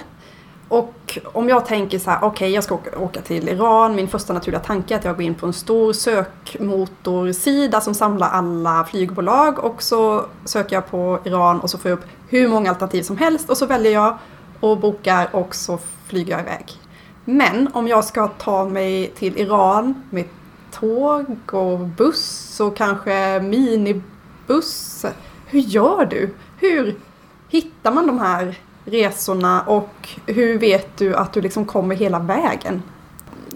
[0.68, 4.32] Och om jag tänker så här, okej jag ska åka, åka till Iran, min första
[4.32, 9.58] naturliga tanke är att jag går in på en stor sökmotorsida som samlar alla flygbolag
[9.58, 13.16] och så söker jag på Iran och så får jag upp hur många alternativ som
[13.16, 14.18] helst och så väljer jag
[14.60, 16.64] och bokar och så flyger jag iväg.
[17.24, 20.24] Men om jag ska ta mig till Iran med
[20.72, 25.04] tåg och buss och kanske minibuss.
[25.46, 26.34] Hur gör du?
[26.60, 26.96] Hur
[27.48, 32.82] hittar man de här resorna och hur vet du att du liksom kommer hela vägen?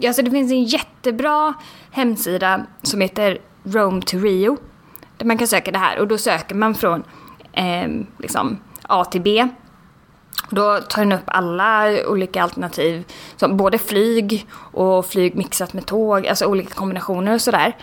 [0.07, 1.55] Alltså det finns en jättebra
[1.91, 4.57] hemsida som heter Rome to Rio.
[5.17, 7.03] Där man kan söka det här och då söker man från
[7.53, 9.49] eh, liksom A till B.
[10.51, 13.05] Då tar den upp alla olika alternativ,
[13.37, 17.77] som både flyg och flyg mixat med tåg, alltså olika kombinationer och sådär.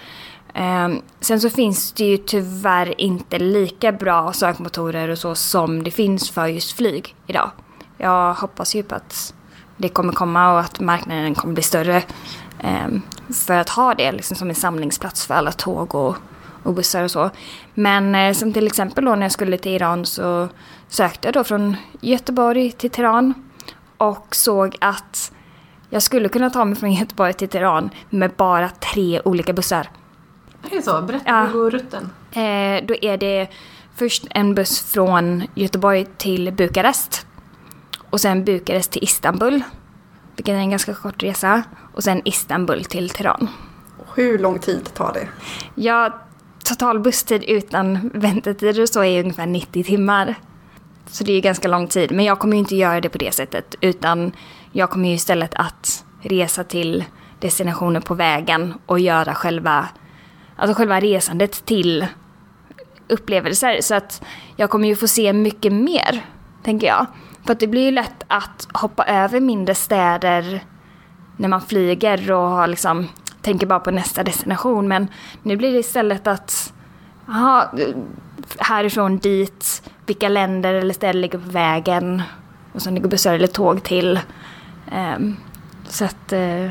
[0.53, 0.89] Eh,
[1.19, 6.31] sen så finns det ju tyvärr inte lika bra sökmotorer och så som det finns
[6.31, 7.51] för just flyg idag.
[7.97, 9.33] Jag hoppas ju på att
[9.77, 12.03] det kommer komma och att marknaden kommer bli större
[12.59, 12.87] eh,
[13.45, 16.15] för att ha det liksom som en samlingsplats för alla tåg och,
[16.63, 17.29] och bussar och så.
[17.73, 20.49] Men eh, som till exempel då när jag skulle till Iran så
[20.93, 23.34] sökte då från Göteborg till Teheran
[23.97, 25.32] och såg att
[25.89, 29.89] jag skulle kunna ta mig från Göteborg till Teheran med bara tre olika bussar.
[30.63, 31.01] Är det så?
[31.01, 31.43] Berätta, Ja.
[31.45, 32.10] hur går rutten?
[32.32, 33.47] Eh, då är det
[33.95, 37.25] först en buss från Göteborg till Bukarest.
[38.10, 39.63] Och sen Bukarest till Istanbul.
[40.36, 41.63] Vilket är en ganska kort resa.
[41.93, 43.47] Och sen Istanbul till Teheran.
[44.15, 45.27] Hur lång tid tar det?
[45.75, 46.19] Ja,
[46.65, 50.36] total busstid utan väntetider och så är ungefär 90 timmar.
[51.05, 52.11] Så det är ganska lång tid.
[52.11, 53.75] Men jag kommer ju inte göra det på det sättet.
[53.81, 54.31] Utan
[54.71, 57.03] jag kommer ju istället att resa till
[57.39, 59.87] destinationer på vägen och göra själva,
[60.55, 62.07] alltså själva resandet till
[63.07, 63.81] upplevelser.
[63.81, 64.23] Så att
[64.55, 66.25] jag kommer ju få se mycket mer,
[66.63, 67.05] tänker jag.
[67.45, 70.63] För att det blir ju lätt att hoppa över mindre städer
[71.37, 73.07] när man flyger och har liksom,
[73.41, 74.87] tänker bara på nästa destination.
[74.87, 75.07] Men
[75.43, 76.73] nu blir det istället att,
[77.29, 77.73] aha,
[78.57, 82.21] härifrån dit, vilka länder eller städer ligger på vägen
[82.73, 84.19] och sen ligger bussar eller tåg till.
[85.17, 85.37] Um,
[85.87, 86.33] så att...
[86.33, 86.69] Uh...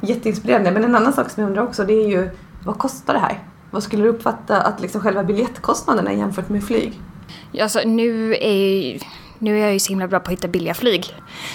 [0.00, 0.70] Jätteinspirerande.
[0.70, 2.30] Men en annan sak som jag undrar också det är ju
[2.64, 3.38] vad kostar det här?
[3.70, 7.00] Vad skulle du uppfatta att liksom själva biljettkostnaderna jämfört med flyg?
[7.60, 8.98] Alltså, nu, är,
[9.38, 11.14] nu är jag ju så himla bra på att hitta billiga flyg.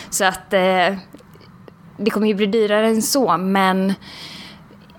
[0.10, 0.96] Så att eh,
[1.98, 3.94] det kommer ju bli dyrare än så men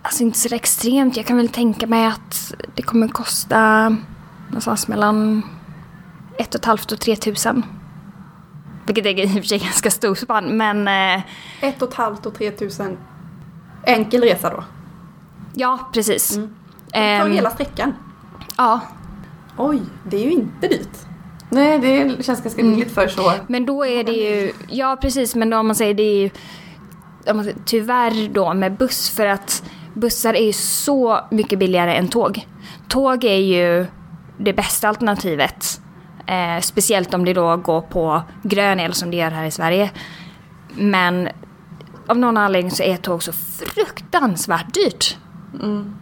[0.03, 1.17] alltså inte så extremt.
[1.17, 3.89] Jag kan väl tänka mig att det kommer kosta
[4.49, 5.43] någonstans mellan
[6.39, 7.65] ett och ett halvt och tre tusen.
[8.87, 10.89] Vilket är i och för sig ganska stor spann men...
[10.89, 11.23] Eh,
[11.61, 12.99] ett och ett halvt och tre tusen
[13.87, 14.65] enkel resa då?
[15.55, 16.37] Ja, precis.
[16.37, 16.55] Mm.
[16.93, 17.95] För um, hela sträckan?
[18.57, 18.81] Ja.
[19.57, 20.99] Oj, det är ju inte dyrt.
[21.51, 23.33] Nej, det känns ganska billigt för så.
[23.47, 26.31] Men då är det ju, ja precis, men då om man säger det är ju
[27.65, 29.63] tyvärr då med buss för att
[29.95, 32.47] bussar är ju så mycket billigare än tåg.
[32.89, 33.87] Tåg är ju
[34.39, 35.81] det bästa alternativet.
[36.29, 39.91] Eh, speciellt om det då går på grön el som det gör här i Sverige.
[40.75, 41.29] Men
[42.07, 45.17] av någon anledning så är tåg så fruktansvärt dyrt.
[45.63, 45.97] Mm.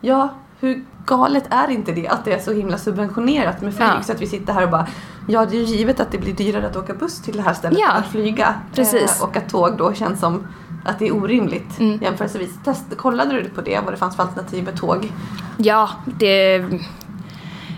[0.00, 4.02] Ja, hur galet är inte det att det är så himla subventionerat med flyg ja.
[4.02, 4.86] så att vi sitter här och bara
[5.28, 7.54] Ja det är ju givet att det blir dyrare att åka buss till det här
[7.54, 7.90] stället ja.
[7.90, 8.54] än att flyga.
[8.74, 9.20] Precis.
[9.20, 10.46] Eh, och att tåg då känns som
[10.84, 12.02] att det är orimligt mm.
[12.02, 12.50] jämförelsevis.
[12.64, 15.12] Test, kollade du på det, vad det fanns för alternativ med tåg?
[15.56, 16.64] Ja, det...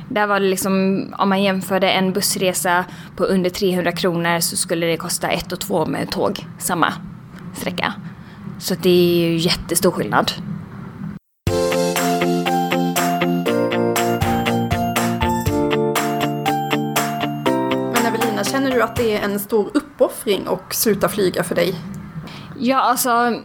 [0.08, 2.84] Där var det liksom, om man jämförde en bussresa
[3.16, 6.92] på under 300 kronor så skulle det kosta ett och två med tåg samma
[7.54, 7.94] sträcka.
[8.58, 10.32] Så det är ju jättestor skillnad.
[18.56, 21.74] Känner du att det är en stor uppoffring att sluta flyga för dig?
[22.58, 23.42] Ja, alltså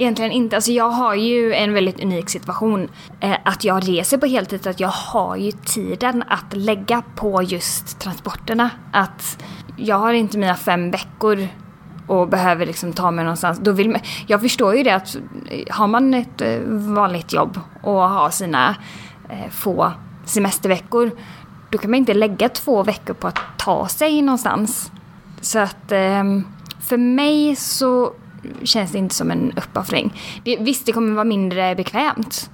[0.00, 0.56] Egentligen inte.
[0.56, 2.88] Alltså jag har ju en väldigt unik situation.
[3.20, 7.98] Eh, att jag reser på heltid, att jag har ju tiden att lägga på just
[7.98, 8.70] transporterna.
[8.92, 9.44] Att
[9.76, 11.48] jag har inte mina fem veckor
[12.06, 13.58] och behöver liksom ta mig någonstans.
[13.58, 15.16] Då vill man, jag förstår ju det att
[15.50, 18.76] eh, har man ett eh, vanligt jobb och har sina
[19.28, 19.92] eh, få
[20.24, 21.10] semesterveckor
[21.70, 24.92] då kan man inte lägga två veckor på att ta sig någonstans.
[25.40, 26.24] Så att eh,
[26.80, 28.12] för mig så
[28.62, 30.12] känns det inte som en uppoffring.
[30.44, 32.50] visst, det kommer vara mindre bekvämt.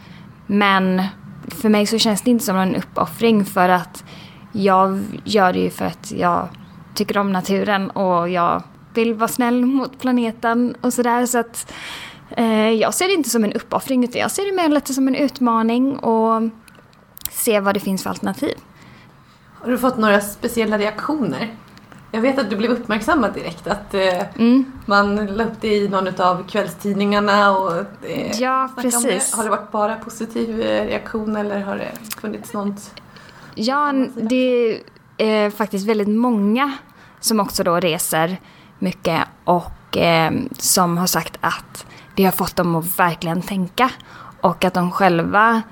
[0.46, 1.02] Men
[1.48, 4.04] för mig så känns det inte som en uppoffring för att
[4.52, 6.48] jag gör det ju för att jag
[6.94, 8.62] tycker om naturen och jag
[8.94, 11.26] vill vara snäll mot planeten och sådär.
[11.26, 11.72] Så att
[12.30, 15.08] eh, jag ser det inte som en uppoffring utan jag ser det mer lite som
[15.08, 16.42] en utmaning och
[17.30, 18.54] se vad det finns för alternativ.
[19.54, 21.54] Har du fått några speciella reaktioner?
[22.16, 23.66] Jag vet att du blev uppmärksammad direkt.
[23.66, 24.72] Att eh, mm.
[24.86, 27.56] man la upp det i någon av kvällstidningarna.
[27.56, 29.30] Och, eh, ja, precis.
[29.30, 29.36] Det.
[29.36, 33.00] Har det varit bara positiv eh, reaktion eller har det funnits något?
[33.54, 34.80] Ja, det
[35.16, 36.72] är faktiskt väldigt många
[37.20, 38.40] som också då reser
[38.78, 43.90] mycket och eh, som har sagt att det har fått dem att verkligen tänka
[44.40, 45.62] och att de själva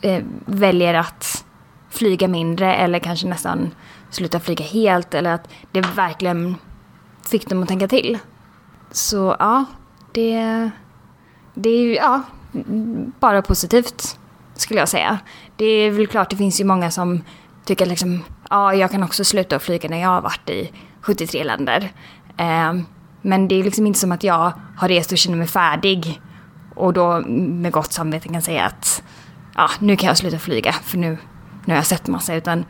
[0.00, 1.44] eh, väljer att
[1.90, 3.70] flyga mindre eller kanske nästan
[4.14, 6.56] sluta flyga helt eller att det verkligen
[7.30, 8.18] fick dem att tänka till.
[8.90, 9.64] Så ja,
[10.12, 10.70] det,
[11.54, 12.22] det är ju ja,
[13.20, 14.18] bara positivt
[14.54, 15.18] skulle jag säga.
[15.56, 17.22] Det är väl klart, det finns ju många som
[17.64, 21.92] tycker liksom, ja, jag kan också sluta flyga när jag har varit i 73 länder.
[22.36, 22.74] Eh,
[23.22, 26.20] men det är liksom inte som att jag har rest och känner mig färdig
[26.74, 29.02] och då med gott samvete kan säga att
[29.54, 31.18] ja, nu kan jag sluta flyga för nu
[31.64, 32.64] nu har jag sett massa, utan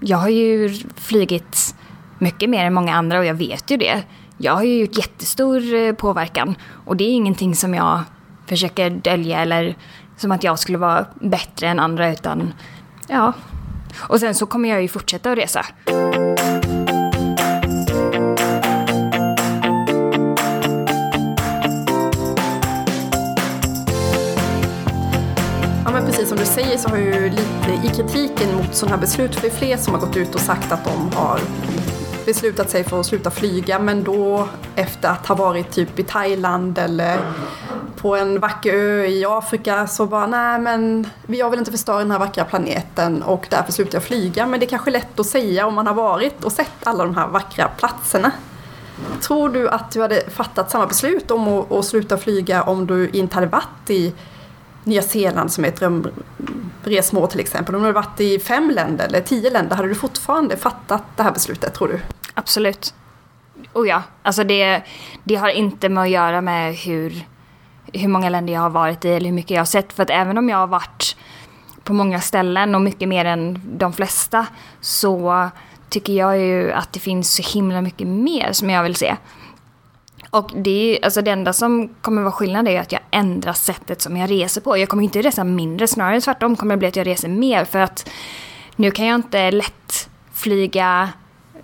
[0.00, 1.74] jag har ju flygit
[2.18, 4.02] mycket mer än många andra och jag vet ju det.
[4.36, 8.02] Jag har ju gjort jättestor eh, påverkan och det är ingenting som jag
[8.46, 9.76] försöker dölja eller
[10.16, 12.54] som att jag skulle vara bättre än andra utan
[13.06, 13.32] ja.
[13.98, 15.66] Och sen så kommer jag ju fortsätta att resa.
[26.62, 29.76] Säger så har ju lite i kritiken mot sådana här beslut, för det är fler
[29.76, 31.40] som har gått ut och sagt att de har
[32.26, 36.78] beslutat sig för att sluta flyga men då efter att ha varit typ i Thailand
[36.78, 37.20] eller
[37.96, 42.10] på en vacker ö i Afrika så bara nej men jag vill inte förstöra den
[42.10, 44.46] här vackra planeten och därför slutar jag flyga.
[44.46, 47.16] Men det är kanske lätt att säga om man har varit och sett alla de
[47.16, 48.30] här vackra platserna.
[49.20, 53.08] Tror du att du hade fattat samma beslut om att, att sluta flyga om du
[53.08, 54.14] inte hade varit i
[54.84, 57.74] Nya Zeeland som är ett drömresmål till exempel.
[57.74, 61.22] Om du hade varit i fem länder eller tio länder, hade du fortfarande fattat det
[61.22, 62.00] här beslutet tror du?
[62.34, 62.94] Absolut.
[63.72, 64.82] Oh ja, alltså det,
[65.24, 67.26] det har inte med att göra med hur,
[67.92, 69.92] hur många länder jag har varit i eller hur mycket jag har sett.
[69.92, 71.16] För att även om jag har varit
[71.84, 74.46] på många ställen och mycket mer än de flesta
[74.80, 75.48] så
[75.88, 79.16] tycker jag ju att det finns så himla mycket mer som jag vill se.
[80.30, 84.00] Och det, är, alltså det enda som kommer vara skillnad är att jag ändrar sättet
[84.00, 84.78] som jag reser på.
[84.78, 87.78] Jag kommer inte resa mindre, snarare tvärtom kommer det bli att jag reser mer för
[87.78, 88.10] att
[88.76, 91.08] nu kan jag inte lätt flyga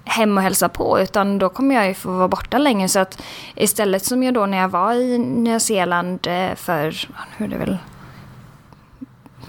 [0.04, 3.22] hem och hälsa på utan då kommer jag ju få vara borta länge så att
[3.54, 7.56] istället som jag då när jag var i Nya Zeeland eh, för, hur är det
[7.56, 7.78] väl,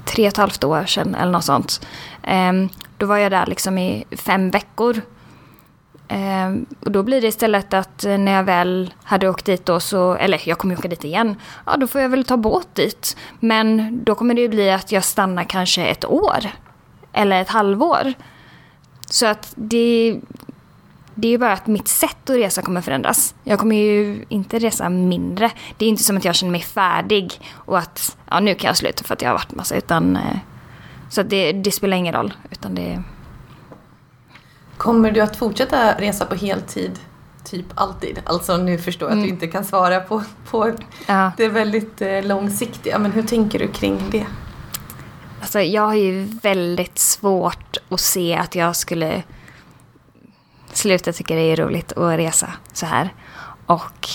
[0.06, 1.88] tre och ett halvt år sedan eller något sånt.
[2.23, 5.01] Ehm, då var jag där liksom i fem veckor.
[6.08, 9.80] Ehm, och då blir det istället att eh, när jag väl hade åkt dit då
[9.80, 12.76] så, eller jag kommer ju åka dit igen, ja då får jag väl ta båt
[12.76, 13.18] dit.
[13.39, 16.39] Men då kommer det ju bli att jag stannar kanske ett år.
[17.13, 18.13] Eller ett halvår.
[19.10, 20.20] Så att det,
[21.15, 23.36] det är ju bara att mitt sätt att resa kommer förändras.
[23.44, 25.52] Jag kommer ju inte resa mindre.
[25.78, 28.78] Det är inte som att jag känner mig färdig och att ja, nu kan jag
[28.78, 29.76] sluta för att jag har varit massa.
[29.76, 30.38] Utan, eh,
[31.10, 32.34] så det, det spelar ingen roll.
[32.52, 33.04] Utan det...
[34.86, 37.00] Kommer du att fortsätta resa på heltid?
[37.43, 38.21] Typ alltid.
[38.26, 39.34] Alltså nu förstår jag att du Mm.
[39.34, 40.71] inte kan svara på, på
[41.08, 41.32] Ja.
[41.38, 43.00] det väldigt eh, långsiktiga.
[43.00, 44.26] Men hur tänker du kring det?
[45.41, 49.24] Alltså, jag har ju väldigt svårt att se att jag skulle
[50.74, 53.13] sluta tycka det är roligt att resa så här.
[53.65, 54.08] Och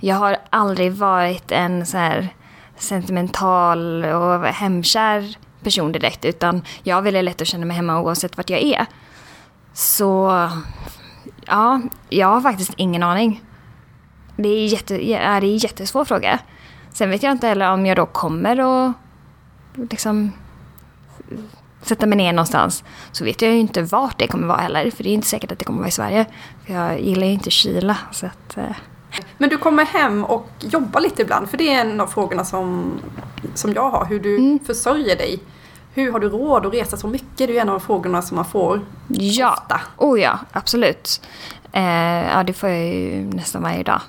[0.00, 2.28] jag har aldrig varit en så här
[2.78, 6.24] sentimental och hemkär person direkt.
[6.24, 8.86] Utan jag har väldigt lätt att känna mig hemma oavsett vart jag är.
[9.76, 10.32] Så
[11.46, 13.44] ja, jag har faktiskt ingen aning.
[14.36, 16.38] Det är, jätte, är en jättesvår fråga.
[16.92, 18.58] Sen vet jag inte heller om jag då kommer
[18.88, 18.92] att
[19.90, 20.32] liksom
[21.82, 24.90] sätta mig ner någonstans så vet jag ju inte vart det kommer vara heller.
[24.90, 26.26] För det är inte säkert att det kommer vara i Sverige.
[26.66, 27.96] För jag gillar ju inte kyla.
[28.12, 28.76] Så att, eh,
[29.38, 32.92] Men du kommer hem och jobbar lite ibland, för det är en av frågorna som,
[33.54, 34.58] som jag har, hur du Mm.
[34.66, 35.40] försörjer dig.
[35.96, 37.38] Hur har du råd att resa så mycket?
[37.38, 39.80] Det är ju en av frågorna som man får ja, ofta.
[39.96, 41.20] oh ja, absolut.
[41.72, 44.00] Eh, ja, det får jag ju nästan varje dag.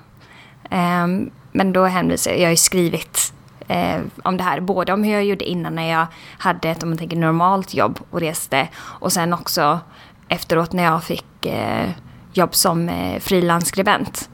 [0.69, 1.08] Eh,
[1.52, 3.34] men då hänvisar jag, jag har ju skrivit
[3.67, 4.60] eh, om det här.
[4.60, 6.06] Både om hur jag gjorde innan när jag
[6.38, 8.67] hade ett om man tänker, normalt jobb och reste.
[8.78, 9.80] Och sen också
[10.28, 11.89] efteråt när jag fick eh,
[12.34, 14.30] jobb som eh, frilansskribent.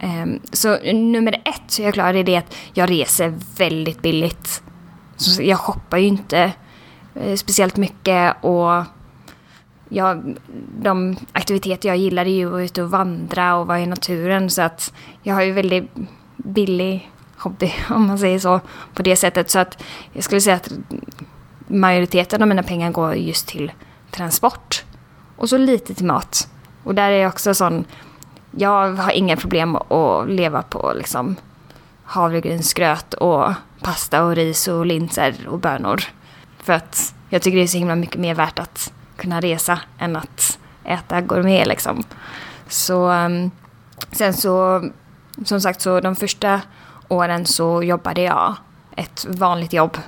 [0.00, 4.62] Ehm, Så nummer ett så är jag klar i det att jag reser väldigt billigt.
[5.22, 6.52] Så jag shoppar ju inte
[7.14, 8.84] eh, speciellt mycket och
[9.88, 10.36] jag,
[10.78, 14.50] de aktiviteter jag gillar är ju att vara ute och vandra och vara i naturen
[14.50, 15.90] så att jag har ju väldigt
[16.36, 18.60] billig hobby om man säger så
[18.94, 19.50] på det sättet.
[19.50, 19.82] Så att
[20.12, 20.72] jag skulle säga att
[21.66, 23.72] majoriteten av mina pengar går just till
[24.10, 24.84] transport
[25.36, 26.48] och så lite till mat.
[26.84, 27.84] Och där är jag också sån,
[28.50, 31.36] jag har inga problem att leva på liksom
[32.12, 36.02] havregrynsgröt och pasta och ris och linser och bönor.
[36.58, 40.16] För att jag tycker det är så himla mycket mer värt att kunna resa än
[40.16, 42.02] att äta gourmet liksom.
[42.68, 43.50] Så ehm,
[44.10, 44.84] sen så,
[45.44, 46.60] som sagt så de första
[47.08, 48.54] åren så jobbade jag
[48.96, 49.98] ett vanligt jobb.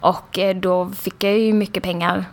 [0.00, 2.24] Och eh, då fick jag ju mycket pengar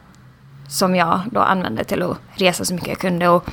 [0.70, 3.30] som jag då använde till att resa så mycket jag kunde.
[3.30, 3.46] Och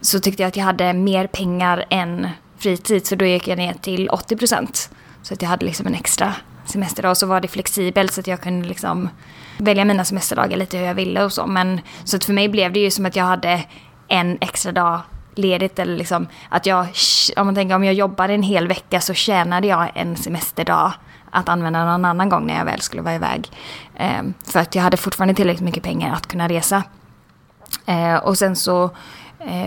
[0.00, 2.28] så tyckte jag att jag hade mer pengar än
[2.60, 4.90] fritid så då gick jag ner till 80 procent.
[5.22, 8.26] Så att jag hade liksom en extra semesterdag och så var det flexibelt så att
[8.26, 9.08] jag kunde liksom
[9.58, 11.46] välja mina semesterdagar lite hur jag ville och så.
[11.46, 13.64] Men så att för mig blev det ju som att jag hade
[14.08, 15.00] en extra dag
[15.34, 16.86] ledigt eller liksom att jag,
[17.36, 20.92] om man tänker om jag jobbade en hel vecka så tjänade jag en semesterdag
[21.30, 23.50] att använda någon annan gång när jag väl skulle vara iväg.
[23.96, 26.82] Ehm, för att jag hade fortfarande tillräckligt mycket pengar att kunna resa.
[27.86, 28.90] Ehm, och sen så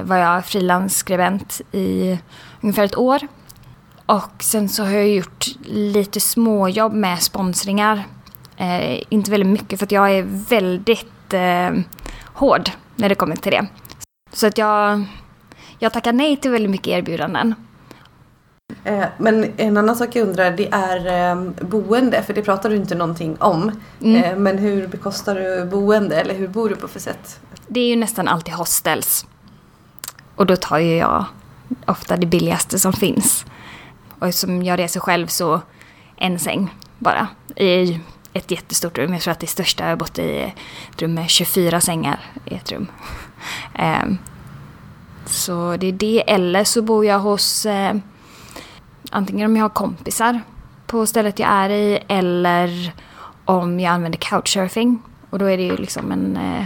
[0.04, 2.20] var jag frilansskribent i
[2.62, 3.20] ungefär ett år.
[4.06, 8.04] Och sen så har jag gjort lite småjobb med sponsringar.
[8.58, 11.84] Eh, inte väldigt mycket för att jag är väldigt eh,
[12.34, 13.68] hård när det kommer till det.
[14.34, 15.06] Så att jag,
[15.80, 17.56] jag tackar nej till väldigt mycket erbjudanden.
[18.84, 22.76] Eh, Men en annan sak jag undrar det är eh, boende, för det pratar du
[22.76, 23.72] inte någonting om.
[24.02, 24.24] Mm.
[24.24, 27.40] Eh, Men hur bekostar du boende eller hur bor du på för sätt?
[27.68, 29.26] Det är ju nästan alltid hostels.
[30.36, 31.26] Och då tar ju jag
[31.86, 33.46] ofta det billigaste som finns.
[34.20, 35.62] Och som jag reser själv så
[36.18, 37.28] en säng bara.
[37.56, 38.00] I
[38.34, 39.14] ett jättestort rum.
[39.14, 40.54] Jag tror att det största jag har bott i
[40.92, 42.88] ett rum med 24 sängar i ett rum.
[43.80, 44.18] Um,
[45.26, 46.32] så det är det.
[46.32, 47.96] Eller så bor jag hos eh,
[49.12, 50.42] antingen om jag har kompisar
[50.88, 52.94] på stället jag är i eller
[53.46, 55.02] om jag använder couchsurfing.
[55.30, 56.66] Och då är det ju liksom en, eh,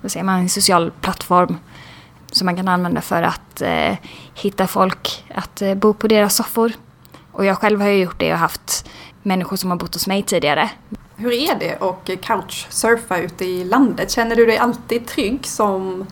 [0.00, 1.56] vad säger man, en social plattform
[2.32, 3.96] som man kan använda för att eh,
[4.34, 6.72] hitta folk att eh, bo på deras soffor.
[7.32, 8.88] Och jag själv har ju gjort det och haft
[9.22, 10.70] människor som har bott hos mig tidigare.
[11.16, 14.10] Hur är det att couchsurfa ute i landet?
[14.10, 16.06] Känner du dig alltid trygg som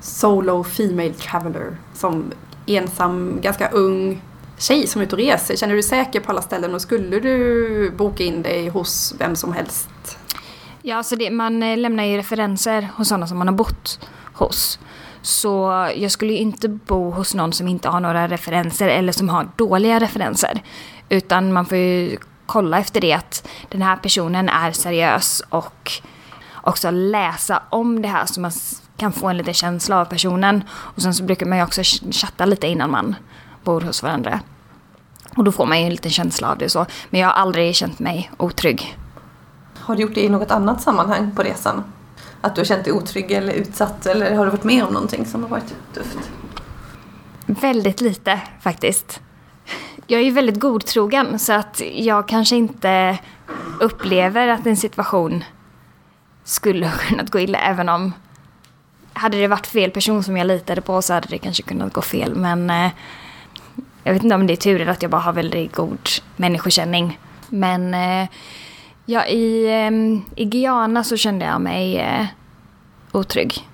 [0.00, 1.76] solo female traveler?
[1.94, 2.32] Som
[2.66, 4.22] ensam, ganska ung
[4.58, 5.56] tjej som är ute och reser?
[5.56, 9.36] Känner du dig säker på alla ställen och skulle du boka in dig hos vem
[9.36, 10.18] som helst?
[10.82, 14.78] Ja, alltså det, man eh, lämnar ju referenser hos sådana som man har bott hos.
[15.22, 19.28] Så jag skulle ju inte bo hos någon som inte har några referenser eller som
[19.28, 20.62] har dåliga referenser.
[21.08, 25.92] Utan man får ju kolla efter det att den här personen är seriös och
[26.62, 28.52] också läsa om det här så man
[28.96, 30.64] kan få en liten känsla av personen.
[30.70, 33.16] Och sen så brukar man ju också chatta lite innan man
[33.64, 34.40] bor hos varandra.
[35.36, 36.86] Och då får man ju en liten känsla av det så.
[37.10, 38.98] Men jag har aldrig känt mig otrygg.
[39.78, 41.84] Har du gjort det i något annat sammanhang på resan?
[42.40, 45.26] Att du har känt dig otrygg eller utsatt eller har du varit med om någonting
[45.26, 46.30] som har varit tufft?
[47.46, 49.20] Väldigt lite faktiskt.
[50.06, 53.18] Jag är ju väldigt godtrogen så att jag kanske inte
[53.80, 55.44] upplever att en situation
[56.44, 58.12] skulle ha kunnat gå illa även om
[59.12, 62.02] hade det varit fel person som jag litade på så hade det kanske kunnat gå
[62.02, 62.90] fel men eh,
[64.04, 67.18] jag vet inte om det är tur eller att jag bara har väldigt god människokänning.
[67.48, 68.28] Men eh,
[69.10, 69.68] ja, i,
[70.36, 72.26] i Guyana så kände jag mig eh,
[73.12, 73.68] otrygg.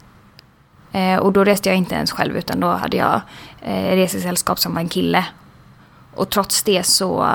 [0.93, 3.21] Eh, och då reste jag inte ens själv utan då hade jag
[3.63, 5.25] eh, resesällskap som var en kille.
[6.15, 7.29] Och trots det så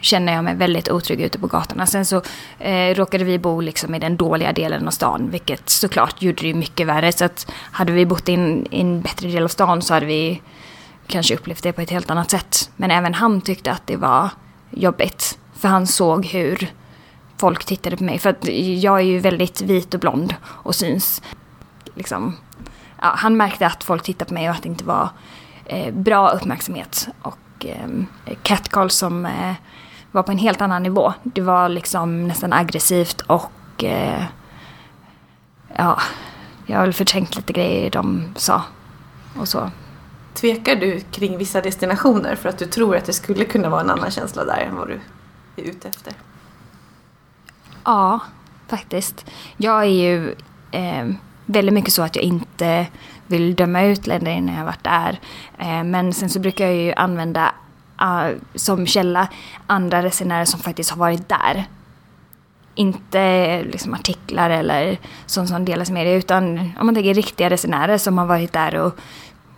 [0.00, 1.86] känner jag mig väldigt otrygg ute på gatorna.
[1.86, 2.22] Sen så
[2.58, 6.54] eh, råkade vi bo liksom i den dåliga delen av stan, vilket såklart gjorde det
[6.54, 7.12] mycket värre.
[7.12, 10.06] Så att hade vi bott i en, i en bättre del av stan så hade
[10.06, 10.42] vi
[11.06, 12.70] kanske upplevt det på ett helt annat sätt.
[12.76, 14.30] Men även han tyckte att det var
[14.70, 15.38] jobbigt.
[15.54, 16.72] För han såg hur
[17.42, 18.18] folk tittade på mig.
[18.18, 18.48] För att
[18.82, 21.22] jag är ju väldigt vit och blond och syns.
[21.94, 22.36] Liksom,
[23.00, 25.08] ja, han märkte att folk tittade på mig och att det inte var
[25.64, 27.08] eh, bra uppmärksamhet.
[27.22, 27.88] Och eh,
[28.42, 29.54] catcall som eh,
[30.12, 31.12] var på en helt annan nivå.
[31.22, 34.24] Det var liksom nästan aggressivt och eh,
[35.76, 36.00] ja,
[36.66, 38.62] jag har väl förträngt lite grejer de sa
[39.38, 39.70] och så.
[40.34, 43.90] Tvekar du kring vissa destinationer för att du tror att det skulle kunna vara en
[43.90, 45.00] annan känsla där än vad du
[45.56, 46.12] är ute efter?
[47.84, 48.20] Ja,
[48.68, 49.30] faktiskt.
[49.56, 50.34] Jag är ju
[50.70, 51.08] eh,
[51.46, 52.86] väldigt mycket så att jag inte
[53.26, 55.20] vill döma ut länder innan jag varit där.
[55.58, 57.54] Eh, men sen så brukar jag ju använda
[58.02, 59.28] uh, som källa
[59.66, 61.64] andra resenärer som faktiskt har varit där.
[62.74, 67.50] Inte eh, liksom artiklar eller sånt som delas med det utan om man tänker riktiga
[67.50, 68.98] resenärer som har varit där och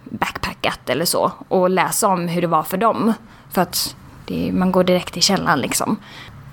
[0.04, 3.12] backpackat eller så och läsa om hur det var för dem.
[3.50, 3.96] För att
[4.26, 5.96] det, man går direkt till källan liksom.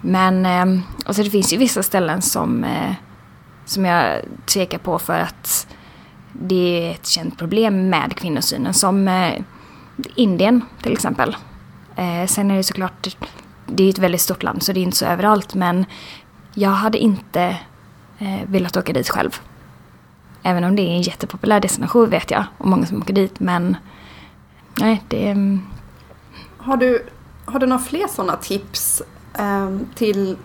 [0.01, 0.83] Men eh,
[1.13, 2.93] så det finns ju vissa ställen som, eh,
[3.65, 5.67] som jag tvekar på för att
[6.33, 9.41] det är ett känt problem med kvinnosynen som eh,
[10.15, 11.35] Indien till exempel.
[11.95, 13.17] Eh, sen är det såklart,
[13.65, 15.85] det är ett väldigt stort land så det är inte så överallt men
[16.53, 17.57] jag hade inte
[18.19, 19.41] eh, velat åka dit själv.
[20.43, 23.77] Även om det är en jättepopulär destination vet jag och många som åker dit men
[24.79, 25.29] nej det.
[25.29, 25.61] Mm.
[26.57, 27.05] Har du,
[27.45, 29.01] har du några fler sådana tips
[29.33, 30.37] Ehm, till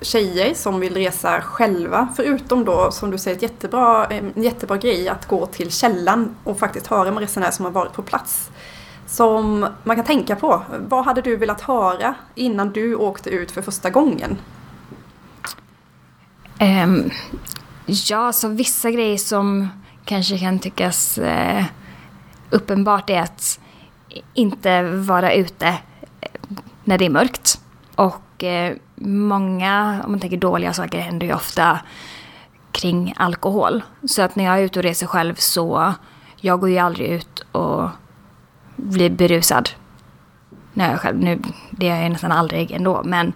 [0.00, 2.08] tjejer som vill resa själva?
[2.16, 6.58] Förutom då som du säger ett jättebra, en jättebra grej att gå till källan och
[6.58, 8.50] faktiskt höra med resenärer som har varit på plats.
[9.06, 10.62] Som man kan tänka på.
[10.88, 14.38] Vad hade du velat höra innan du åkte ut för första gången?
[16.60, 17.10] Um,
[17.86, 19.68] ja, så vissa grejer som
[20.04, 21.64] kanske kan tyckas uh,
[22.50, 23.60] uppenbart är att
[24.34, 25.66] inte vara ute
[26.20, 26.30] eh,
[26.84, 27.57] när det är mörkt.
[27.98, 31.80] Och eh, många, om man tänker dåliga saker, händer ju ofta
[32.72, 33.82] kring alkohol.
[34.06, 35.94] Så att när jag är ute och reser själv så,
[36.36, 37.88] jag går ju aldrig ut och
[38.76, 39.70] blir berusad.
[40.72, 43.32] när jag själv, nu, det är jag nästan aldrig ändå, men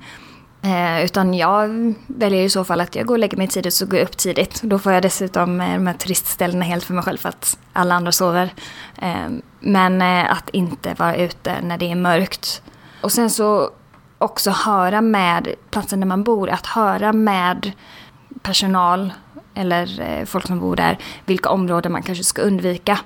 [0.64, 3.86] Eh, utan jag väljer i så fall att jag går och lägger mig tidigt så
[3.86, 4.62] går jag upp tidigt.
[4.62, 7.94] Då får jag dessutom eh, de här turistställena helt för mig själv för att alla
[7.94, 8.54] andra sover.
[8.98, 9.28] Eh,
[9.60, 12.62] men eh, att inte vara ute när det är mörkt.
[13.00, 13.70] Och sen så
[14.22, 17.72] också höra med platsen där man bor, att höra med
[18.42, 19.12] personal
[19.54, 22.98] eller eh, folk som bor där vilka områden man kanske ska undvika.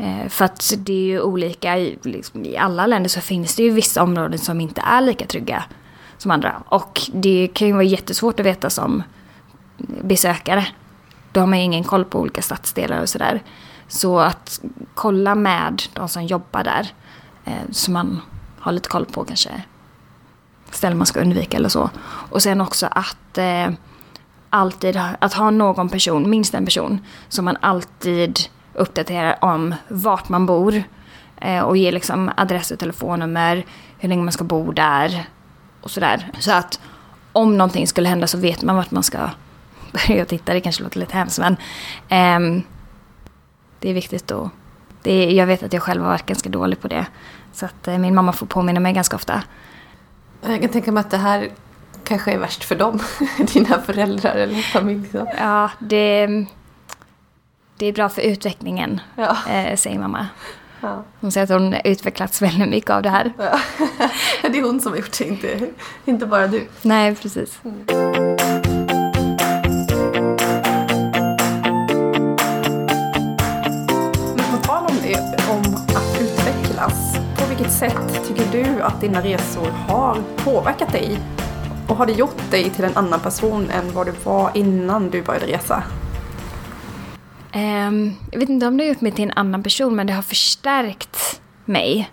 [0.00, 3.62] Eh, för att det är ju olika, i, liksom, i alla länder så finns det
[3.62, 5.64] ju vissa områden som inte är lika trygga
[6.18, 6.62] som andra.
[6.68, 9.02] Och det kan ju vara jättesvårt att veta som
[10.02, 10.66] besökare.
[11.32, 13.42] Då har man ju ingen koll på olika stadsdelar och sådär.
[13.88, 14.60] Så att
[14.94, 16.92] kolla med de som jobbar där.
[17.44, 18.20] Eh, så man
[18.58, 19.62] har lite koll på kanske
[20.72, 21.90] ställen man ska undvika eller så.
[22.04, 23.70] Och sen också att eh,
[24.50, 28.38] alltid att ha någon person, minst en person, som man alltid
[28.74, 30.82] uppdaterar om vart man bor.
[31.36, 33.64] Eh, och ger liksom adress och telefonnummer,
[33.98, 35.24] hur länge man ska bo där
[35.80, 36.30] och sådär.
[36.38, 36.80] Så att
[37.32, 39.30] om någonting skulle hända så vet man vart man ska
[39.92, 40.52] börja titta.
[40.52, 41.56] Det kanske låter lite hemskt men
[42.08, 42.62] eh,
[43.80, 44.50] det är viktigt då.
[45.02, 47.06] Det är, jag vet att jag själv har varit ganska dålig på det.
[47.52, 49.42] Så att eh, min mamma får påminna mig ganska ofta.
[50.42, 51.50] Jag kan tänka mig att det här
[52.04, 53.00] kanske är värst för dem,
[53.52, 55.08] dina föräldrar eller familj.
[55.12, 55.26] Så.
[55.38, 56.26] Ja, det,
[57.76, 59.36] det är bra för utvecklingen, Ja.
[59.50, 60.26] eh, säger mamma.
[60.80, 61.04] Ja.
[61.20, 63.32] Hon säger att hon utvecklats väldigt mycket av det här.
[63.38, 63.58] Ja.
[64.50, 65.66] Det är hon som har gjort det, inte,
[66.04, 66.66] inte bara du.
[66.82, 67.58] Nej, precis.
[67.62, 67.84] Men
[77.62, 81.18] vilket sätt tycker du att dina resor har påverkat dig?
[81.88, 85.22] Och har det gjort dig till en annan person än vad du var innan du
[85.22, 85.82] började resa?
[87.54, 90.12] Um, jag vet inte om det har gjort mig till en annan person, men det
[90.12, 92.10] har förstärkt mig.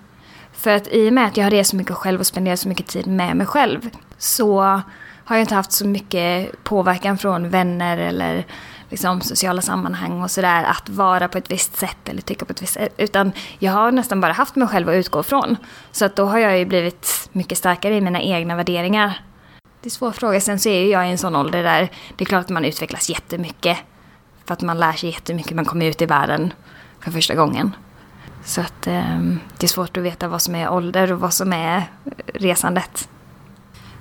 [0.54, 2.70] För att i och med att jag har rest så mycket själv och spenderat så
[2.70, 4.62] mycket tid med mig själv så
[5.26, 8.46] har jag inte haft så mycket påverkan från vänner eller
[8.90, 12.62] liksom sociala sammanhang och sådär att vara på ett visst sätt eller tycka på ett
[12.62, 12.94] visst sätt.
[12.98, 15.58] Utan jag har nästan bara haft mig själv att utgå ifrån.
[15.92, 19.22] Så att då har jag ju blivit mycket starkare i mina egna värderingar.
[19.82, 20.42] Det är en svår fråga.
[20.42, 22.66] Sen så är ju jag i en sån ålder där det är klart att man
[22.66, 23.78] utvecklas jättemycket.
[24.46, 26.54] För att man lär sig jättemycket, man kommer ut i världen
[27.00, 27.76] för första gången.
[28.46, 29.20] Så att eh,
[29.58, 31.84] det är svårt att veta vad som är ålder och vad som är eh,
[32.34, 33.10] resandet.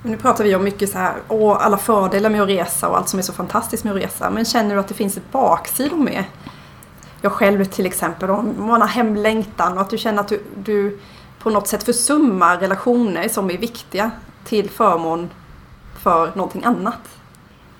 [0.02, 2.96] Men nu pratar vi om mycket så här, åh, alla fördelar med att resa och
[2.96, 4.30] allt som är så fantastiskt med att resa.
[4.30, 6.24] Men känner du att det finns ett baksidor med?
[7.20, 10.98] Jag själv till exempel, om man har hemlängtan och att du känner att du, du
[11.38, 14.10] på något sätt försummar relationer som är viktiga
[14.44, 15.30] till förmån
[15.98, 17.00] för någonting annat.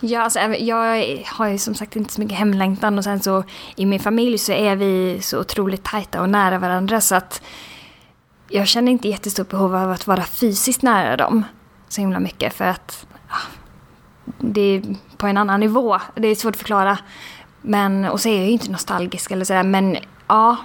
[0.00, 3.44] Ja, alltså, jag har ju som sagt inte så mycket hemlängtan och sen så
[3.76, 7.42] i min familj så är vi så otroligt tajta och nära varandra så att
[8.48, 11.44] jag känner inte jättestort behov av att vara fysiskt nära dem
[11.88, 13.36] så himla mycket för att ja,
[14.38, 14.82] det är
[15.16, 15.98] på en annan nivå.
[16.14, 16.98] Det är svårt att förklara.
[17.62, 19.96] Men, och så är jag ju inte nostalgisk eller sådär men
[20.28, 20.56] ja,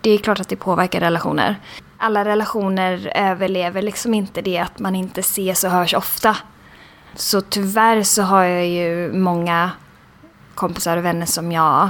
[0.00, 1.56] det är klart att det påverkar relationer.
[1.98, 6.36] Alla relationer överlever liksom inte det att man inte ses och hörs ofta.
[7.14, 9.70] Så tyvärr så har jag ju många
[10.54, 11.88] kompisar och vänner som jag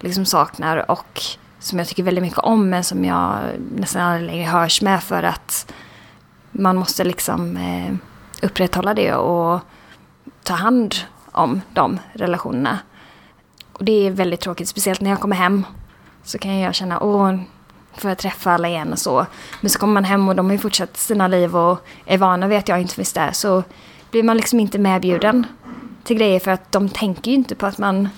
[0.00, 1.22] liksom saknar och
[1.58, 3.38] som jag tycker väldigt mycket om men som jag
[3.76, 5.72] nästan aldrig längre hörs med för att
[6.50, 7.94] man måste liksom eh,
[8.42, 9.60] upprätthålla det och
[10.42, 10.94] ta hand
[11.32, 12.78] om de relationerna.
[13.72, 15.66] Och det är väldigt tråkigt, speciellt när jag kommer hem
[16.22, 17.34] så kan jag känna åh,
[17.94, 19.26] får jag träffa alla igen och så.
[19.60, 22.46] Men så kommer man hem och de har ju fortsatt sina liv och är vana
[22.48, 23.62] vid att jag inte finns där så
[24.10, 25.46] blir man liksom inte medbjuden
[26.04, 28.08] till grejer för att de tänker ju inte på att man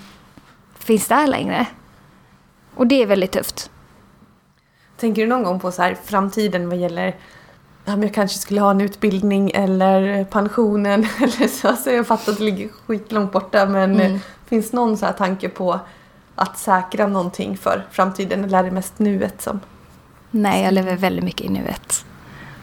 [0.79, 1.65] finns där längre.
[2.75, 3.71] Och det är väldigt tufft.
[4.97, 7.15] Tänker du någon gång på så här, framtiden vad gäller
[7.89, 11.67] ja, men jag kanske skulle ha en utbildning eller pensionen eller så.
[11.67, 14.15] Alltså jag fattar att det ligger skitlångt borta men Mm.
[14.15, 15.79] eh, finns någon så här tanke på
[16.35, 19.59] att säkra någonting för framtiden eller är det mest nuet som...
[20.31, 22.05] Nej, jag lever väldigt mycket i nuet.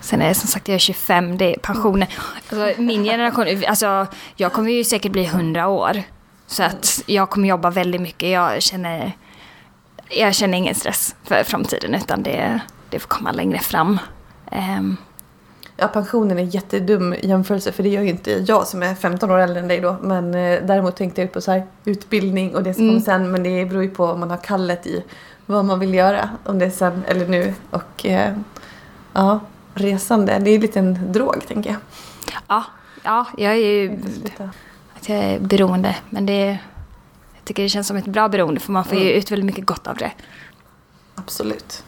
[0.00, 2.08] Sen är det som sagt, jag är 25, det är pensionen.
[2.50, 4.06] Alltså, min generation, alltså
[4.36, 6.02] jag kommer ju säkert bli 100 år.
[6.46, 8.28] Så att jag kommer jobba väldigt mycket.
[8.28, 9.12] Jag känner,
[10.10, 12.60] jag känner ingen stress för framtiden utan det,
[12.90, 13.98] det får komma längre fram.
[14.50, 14.96] Ehm,
[15.78, 19.38] Ja, pensionen är jättedum jämförelse för det gör ju inte jag som är 15 år
[19.38, 19.96] äldre än dig då.
[20.02, 22.94] Men eh, däremot tänkte jag på så här, utbildning och det som Mm.
[22.94, 23.30] kommer sen.
[23.30, 25.04] Men det beror ju på om man har kallet i
[25.46, 26.30] vad man vill göra.
[26.44, 27.54] Om det är sen eller nu.
[27.70, 28.32] Och eh,
[29.12, 29.40] ja,
[29.74, 30.38] resande.
[30.38, 31.78] Det är lite en drog tänker jag.
[32.48, 32.64] ja,
[33.04, 33.98] ja, jag är ju
[34.96, 35.96] att jag är beroende.
[36.10, 36.46] Men det,
[37.34, 39.66] jag tycker det känns som ett bra beroende för man får ju ut väldigt mycket
[39.66, 40.10] gott av det.
[41.14, 41.84] Absolut.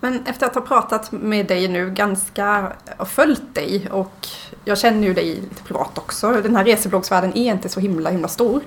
[0.00, 4.28] Men efter att ha pratat med dig nu ganska och följt dig och
[4.64, 6.32] jag känner ju dig lite privat också.
[6.32, 8.60] Den här resebloggsvärlden är inte så himla himla stor.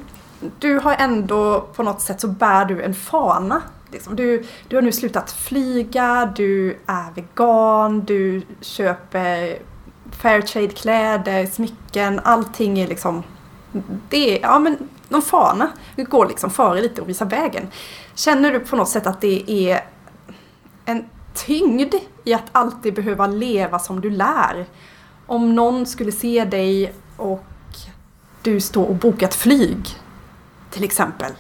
[0.59, 3.61] Du har ändå på något sätt så bär du en fana.
[3.91, 9.59] Liksom, du, du har nu slutat flyga, du är vegan, du köper
[10.11, 13.23] Fairtrade-kläder, smycken, allting är liksom...
[14.09, 14.77] Det är, ja men,
[15.09, 15.69] någon fana.
[15.95, 17.67] Du går liksom före lite och visar vägen.
[18.15, 19.81] Känner du på något sätt att det är
[20.85, 21.05] en
[21.45, 24.65] tyngd i att alltid behöva leva som du lär.
[25.25, 27.43] Om någon skulle se dig och
[28.41, 29.97] du står och bokar ett flyg,
[30.69, 31.31] till exempel.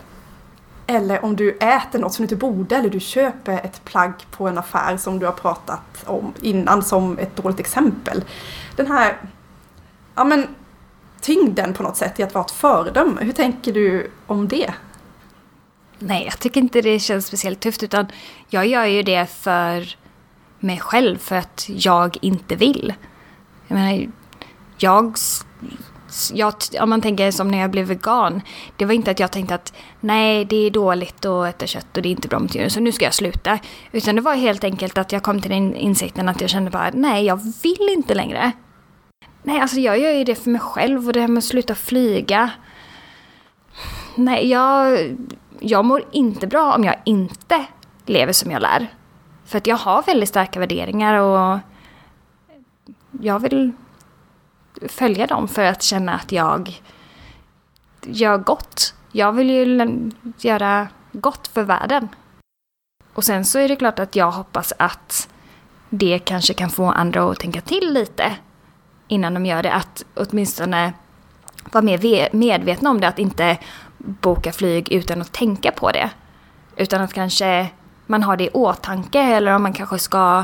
[0.87, 4.47] Eller om du äter något som du inte borde eller du köper ett plagg på
[4.47, 8.23] en affär som du har pratat om innan som ett dåligt exempel.
[8.75, 9.17] Den här
[10.15, 10.47] ja, men,
[11.21, 13.21] tyngden på något sätt i att vara ett föredöme.
[13.21, 14.73] Hur tänker du om det?
[15.99, 18.07] Nej, jag tycker inte det känns speciellt tufft utan
[18.49, 19.95] jag gör ju det för
[20.59, 22.93] mig själv för att jag inte vill.
[23.67, 24.07] Jag menar,
[24.77, 25.15] jag,
[26.33, 28.41] jag, om man tänker som när jag blev vegan.
[28.77, 32.03] Det var inte att jag tänkte att nej, det är dåligt att äta kött och
[32.03, 33.59] det är inte bra mot djuren så nu ska jag sluta.
[33.91, 36.91] Utan det var helt enkelt att jag kom till den insikten att jag kände bara
[36.93, 38.51] nej, jag vill inte längre.
[39.43, 41.75] Nej, alltså jag gör ju det för mig själv och det här med att sluta
[41.75, 42.51] flyga.
[44.15, 44.99] Nej, jag,
[45.59, 47.65] jag mår inte bra om jag inte
[48.05, 48.87] lever som jag lär.
[49.45, 51.59] För att jag har väldigt starka värderingar och
[53.21, 53.71] jag vill
[54.87, 56.81] följa dem för att känna att jag
[58.01, 58.93] gör gott.
[59.11, 62.07] Jag vill ju göra gott för världen.
[63.13, 65.29] Och sen så är det klart att jag hoppas att
[65.89, 68.35] det kanske kan få andra att tänka till lite
[69.07, 69.73] innan de gör det.
[69.73, 70.93] Att åtminstone
[71.71, 73.57] vara mer medvetna om det, att inte
[73.99, 76.09] boka flyg utan att tänka på det.
[76.75, 77.69] Utan att kanske
[78.05, 80.43] man har det i åtanke eller om man kanske ska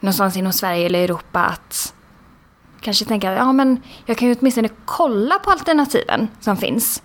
[0.00, 1.94] någonstans inom Sverige eller Europa att
[2.80, 7.02] kanske tänka att ja men jag kan ju åtminstone kolla på alternativen som finns.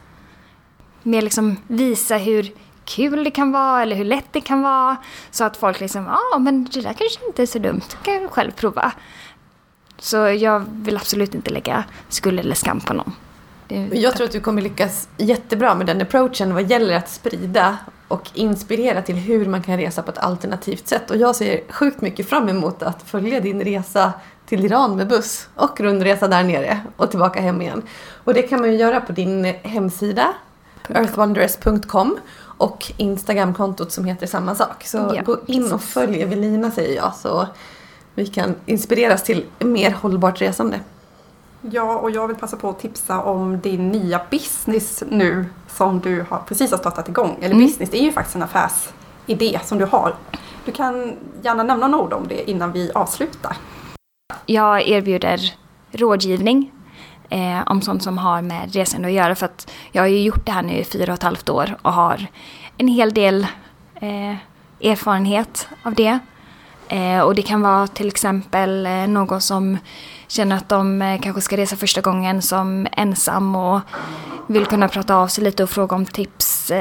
[1.03, 2.51] Mer liksom visa hur
[2.85, 4.97] kul det kan vara eller hur lätt det kan vara.
[5.31, 8.21] Så att folk liksom, ja men det där kanske inte är så dumt, det kan
[8.21, 8.91] jag själv prova.
[9.99, 13.13] Så jag vill absolut inte lägga skuld eller skam på någon.
[13.91, 18.29] Jag tror att du kommer lyckas jättebra med den approachen vad gäller att sprida och
[18.33, 21.11] inspirera till hur man kan resa på ett alternativt sätt.
[21.11, 24.13] Och jag ser sjukt mycket fram emot att följa din resa
[24.45, 27.81] till Iran med buss och rundresa där nere och tillbaka hem igen.
[28.23, 30.33] Och det kan man ju göra på din hemsida
[30.89, 32.17] earthwanderers.com
[32.57, 34.83] och Instagramkontot som heter samma sak.
[34.85, 37.47] Så ja, gå in och följ Evelina säger jag så
[38.15, 40.79] vi kan inspireras till mer hållbart resande.
[41.61, 46.25] Ja, och jag vill passa på att tipsa om din nya business nu som du
[46.29, 47.37] har, precis har startat igång.
[47.39, 47.67] Eller mm.
[47.67, 50.15] business, det är ju faktiskt en affärsidé som du har.
[50.65, 53.57] Du kan gärna nämna några ord om det innan vi avslutar.
[54.45, 55.53] Jag erbjuder
[55.91, 56.71] rådgivning
[57.29, 59.35] eh, om sånt som har med resande att göra.
[59.35, 61.77] För att jag har ju gjort det här nu i fyra och ett halvt år
[61.81, 62.27] och har
[62.77, 63.47] en hel del
[63.95, 64.35] eh,
[64.81, 66.19] erfarenhet av det.
[66.89, 69.77] Eh, och det kan vara till exempel eh, någon som
[70.27, 73.79] känner att de eh, kanske ska resa första gången som ensam och
[74.47, 76.71] vill kunna prata av sig lite och fråga om tips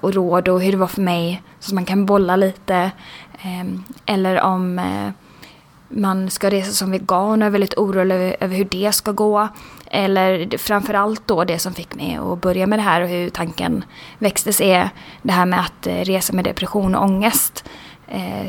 [0.00, 1.42] och råd och hur det var för mig.
[1.60, 2.90] Så att man kan bolla lite.
[3.42, 4.80] Ehm, eller om
[5.88, 9.48] man ska resa som vegan och är väldigt orolig över hur det ska gå.
[9.90, 13.84] Eller framförallt då det som fick mig att börja med det här och hur tanken
[14.18, 14.90] växtes är
[15.22, 17.64] det här med att resa med depression och ångest.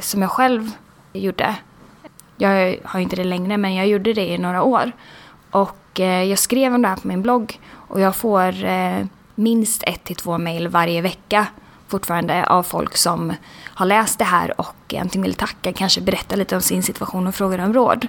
[0.01, 0.71] Som jag själv
[1.19, 1.55] gjorde.
[2.37, 4.91] Jag har inte det längre men jag gjorde det i några år.
[5.51, 9.05] Och eh, jag skrev om det här på min blogg och jag får eh,
[9.35, 11.47] minst ett till två mejl varje vecka
[11.87, 16.55] fortfarande av folk som har läst det här och antingen vill tacka, kanske berätta lite
[16.55, 18.07] om sin situation och frågar om råd.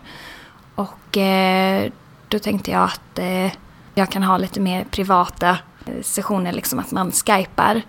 [0.75, 1.91] Och eh,
[2.29, 3.19] då tänkte jag att
[3.95, 5.59] jag kan ha lite mer privata
[6.03, 7.83] sessioner, liksom att man skypar.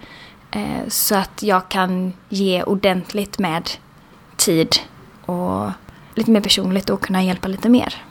[0.88, 3.70] Så att jag kan ge ordentligt med
[4.36, 4.76] tid
[5.28, 5.72] och
[6.16, 8.04] lite mer personligt och kunna hjälpa lite mer.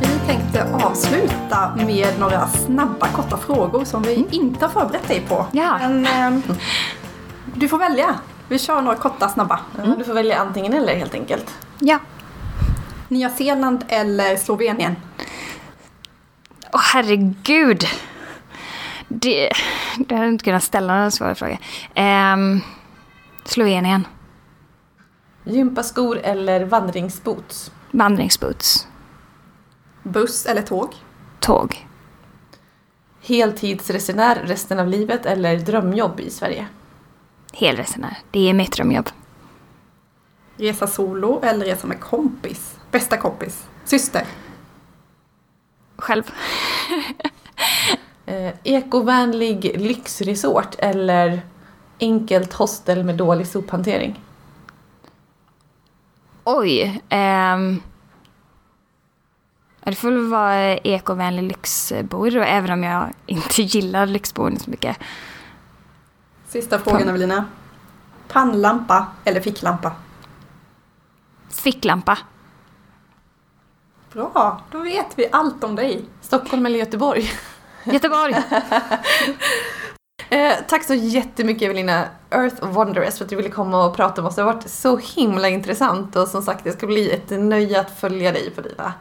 [0.00, 4.28] Vi tänkte avsluta med några snabba korta frågor som vi mm.
[4.30, 5.46] inte har förberett dig på.
[5.52, 5.78] Ja.
[5.78, 6.56] Men eh,
[7.54, 8.14] du får välja.
[8.48, 9.60] Vi kör några korta snabba.
[9.84, 9.98] Mm.
[9.98, 11.54] Du får välja antingen eller helt enkelt.
[11.78, 11.98] Ja.
[13.08, 14.96] Nya Zeeland eller Slovenien?
[16.72, 17.84] Åh oh, herregud.
[19.08, 19.50] Det,
[19.98, 21.58] det hade inte kunnat ställa någon svår fråga.
[22.34, 22.60] Um,
[23.44, 24.06] Slovenien.
[25.44, 27.72] Gympaskor eller vandringsboots?
[27.90, 28.88] Vandringsboots.
[30.02, 30.94] Buss eller tåg?
[31.40, 31.86] Tåg.
[33.22, 36.66] Heltidsresenär resten av livet eller drömjobb i Sverige?
[37.52, 38.16] Helresenär.
[38.30, 39.10] Det är mitt drömjobb.
[40.56, 42.76] Resa solo eller resa med kompis?
[42.90, 43.66] Bästa kompis?
[43.84, 44.24] Syster?
[45.98, 46.22] Själv.
[48.26, 51.40] eh, ekovänlig lyxresort eller
[52.00, 54.20] enkelt hostel med dålig sophantering?
[56.44, 57.02] Oj.
[59.86, 61.42] Ja, det får väl vara ekovänlig
[62.30, 64.96] då, även om jag inte gillar lyxboende så mycket.
[66.48, 67.44] Sista frågan Evelina.
[68.28, 69.92] Pannlampa eller ficklampa?
[71.48, 72.18] Ficklampa.
[74.16, 76.04] Bra, då vet vi allt om dig.
[76.20, 77.30] Stockholm eller Göteborg?
[77.84, 78.34] Göteborg.
[80.28, 84.28] Eh, tack så jättemycket Evelina Earth Wanderers för att du ville komma och prata med
[84.28, 84.34] oss.
[84.34, 87.90] Det har varit så himla intressant och som sagt det ska bli ett nöje att
[87.90, 88.92] följa dig på dina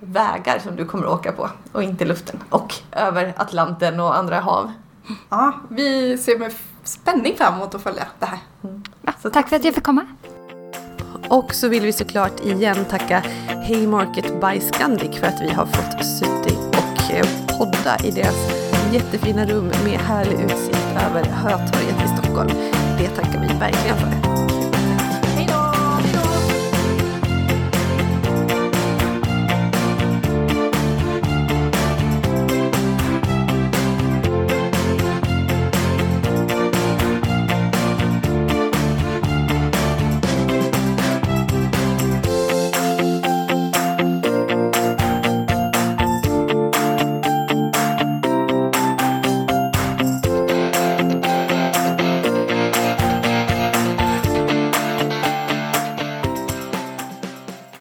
[0.00, 4.40] vägar som du kommer att åka på och inte luften och över Atlanten och andra
[4.40, 4.72] hav.
[5.28, 6.52] Ja, vi ser med
[6.84, 8.38] spänning fram emot att följa det här.
[9.02, 10.06] Ja, tack för att jag fick komma.
[11.28, 13.22] Och så vill vi såklart igen tacka
[13.68, 18.62] Haymarket by Scandic för att vi har fått sitta och eh, podda i deras
[18.92, 22.50] jättefina rum med härlig utsikt över Hötorget i Stockholm.
[22.98, 24.61] Det tackar vi verkligen för.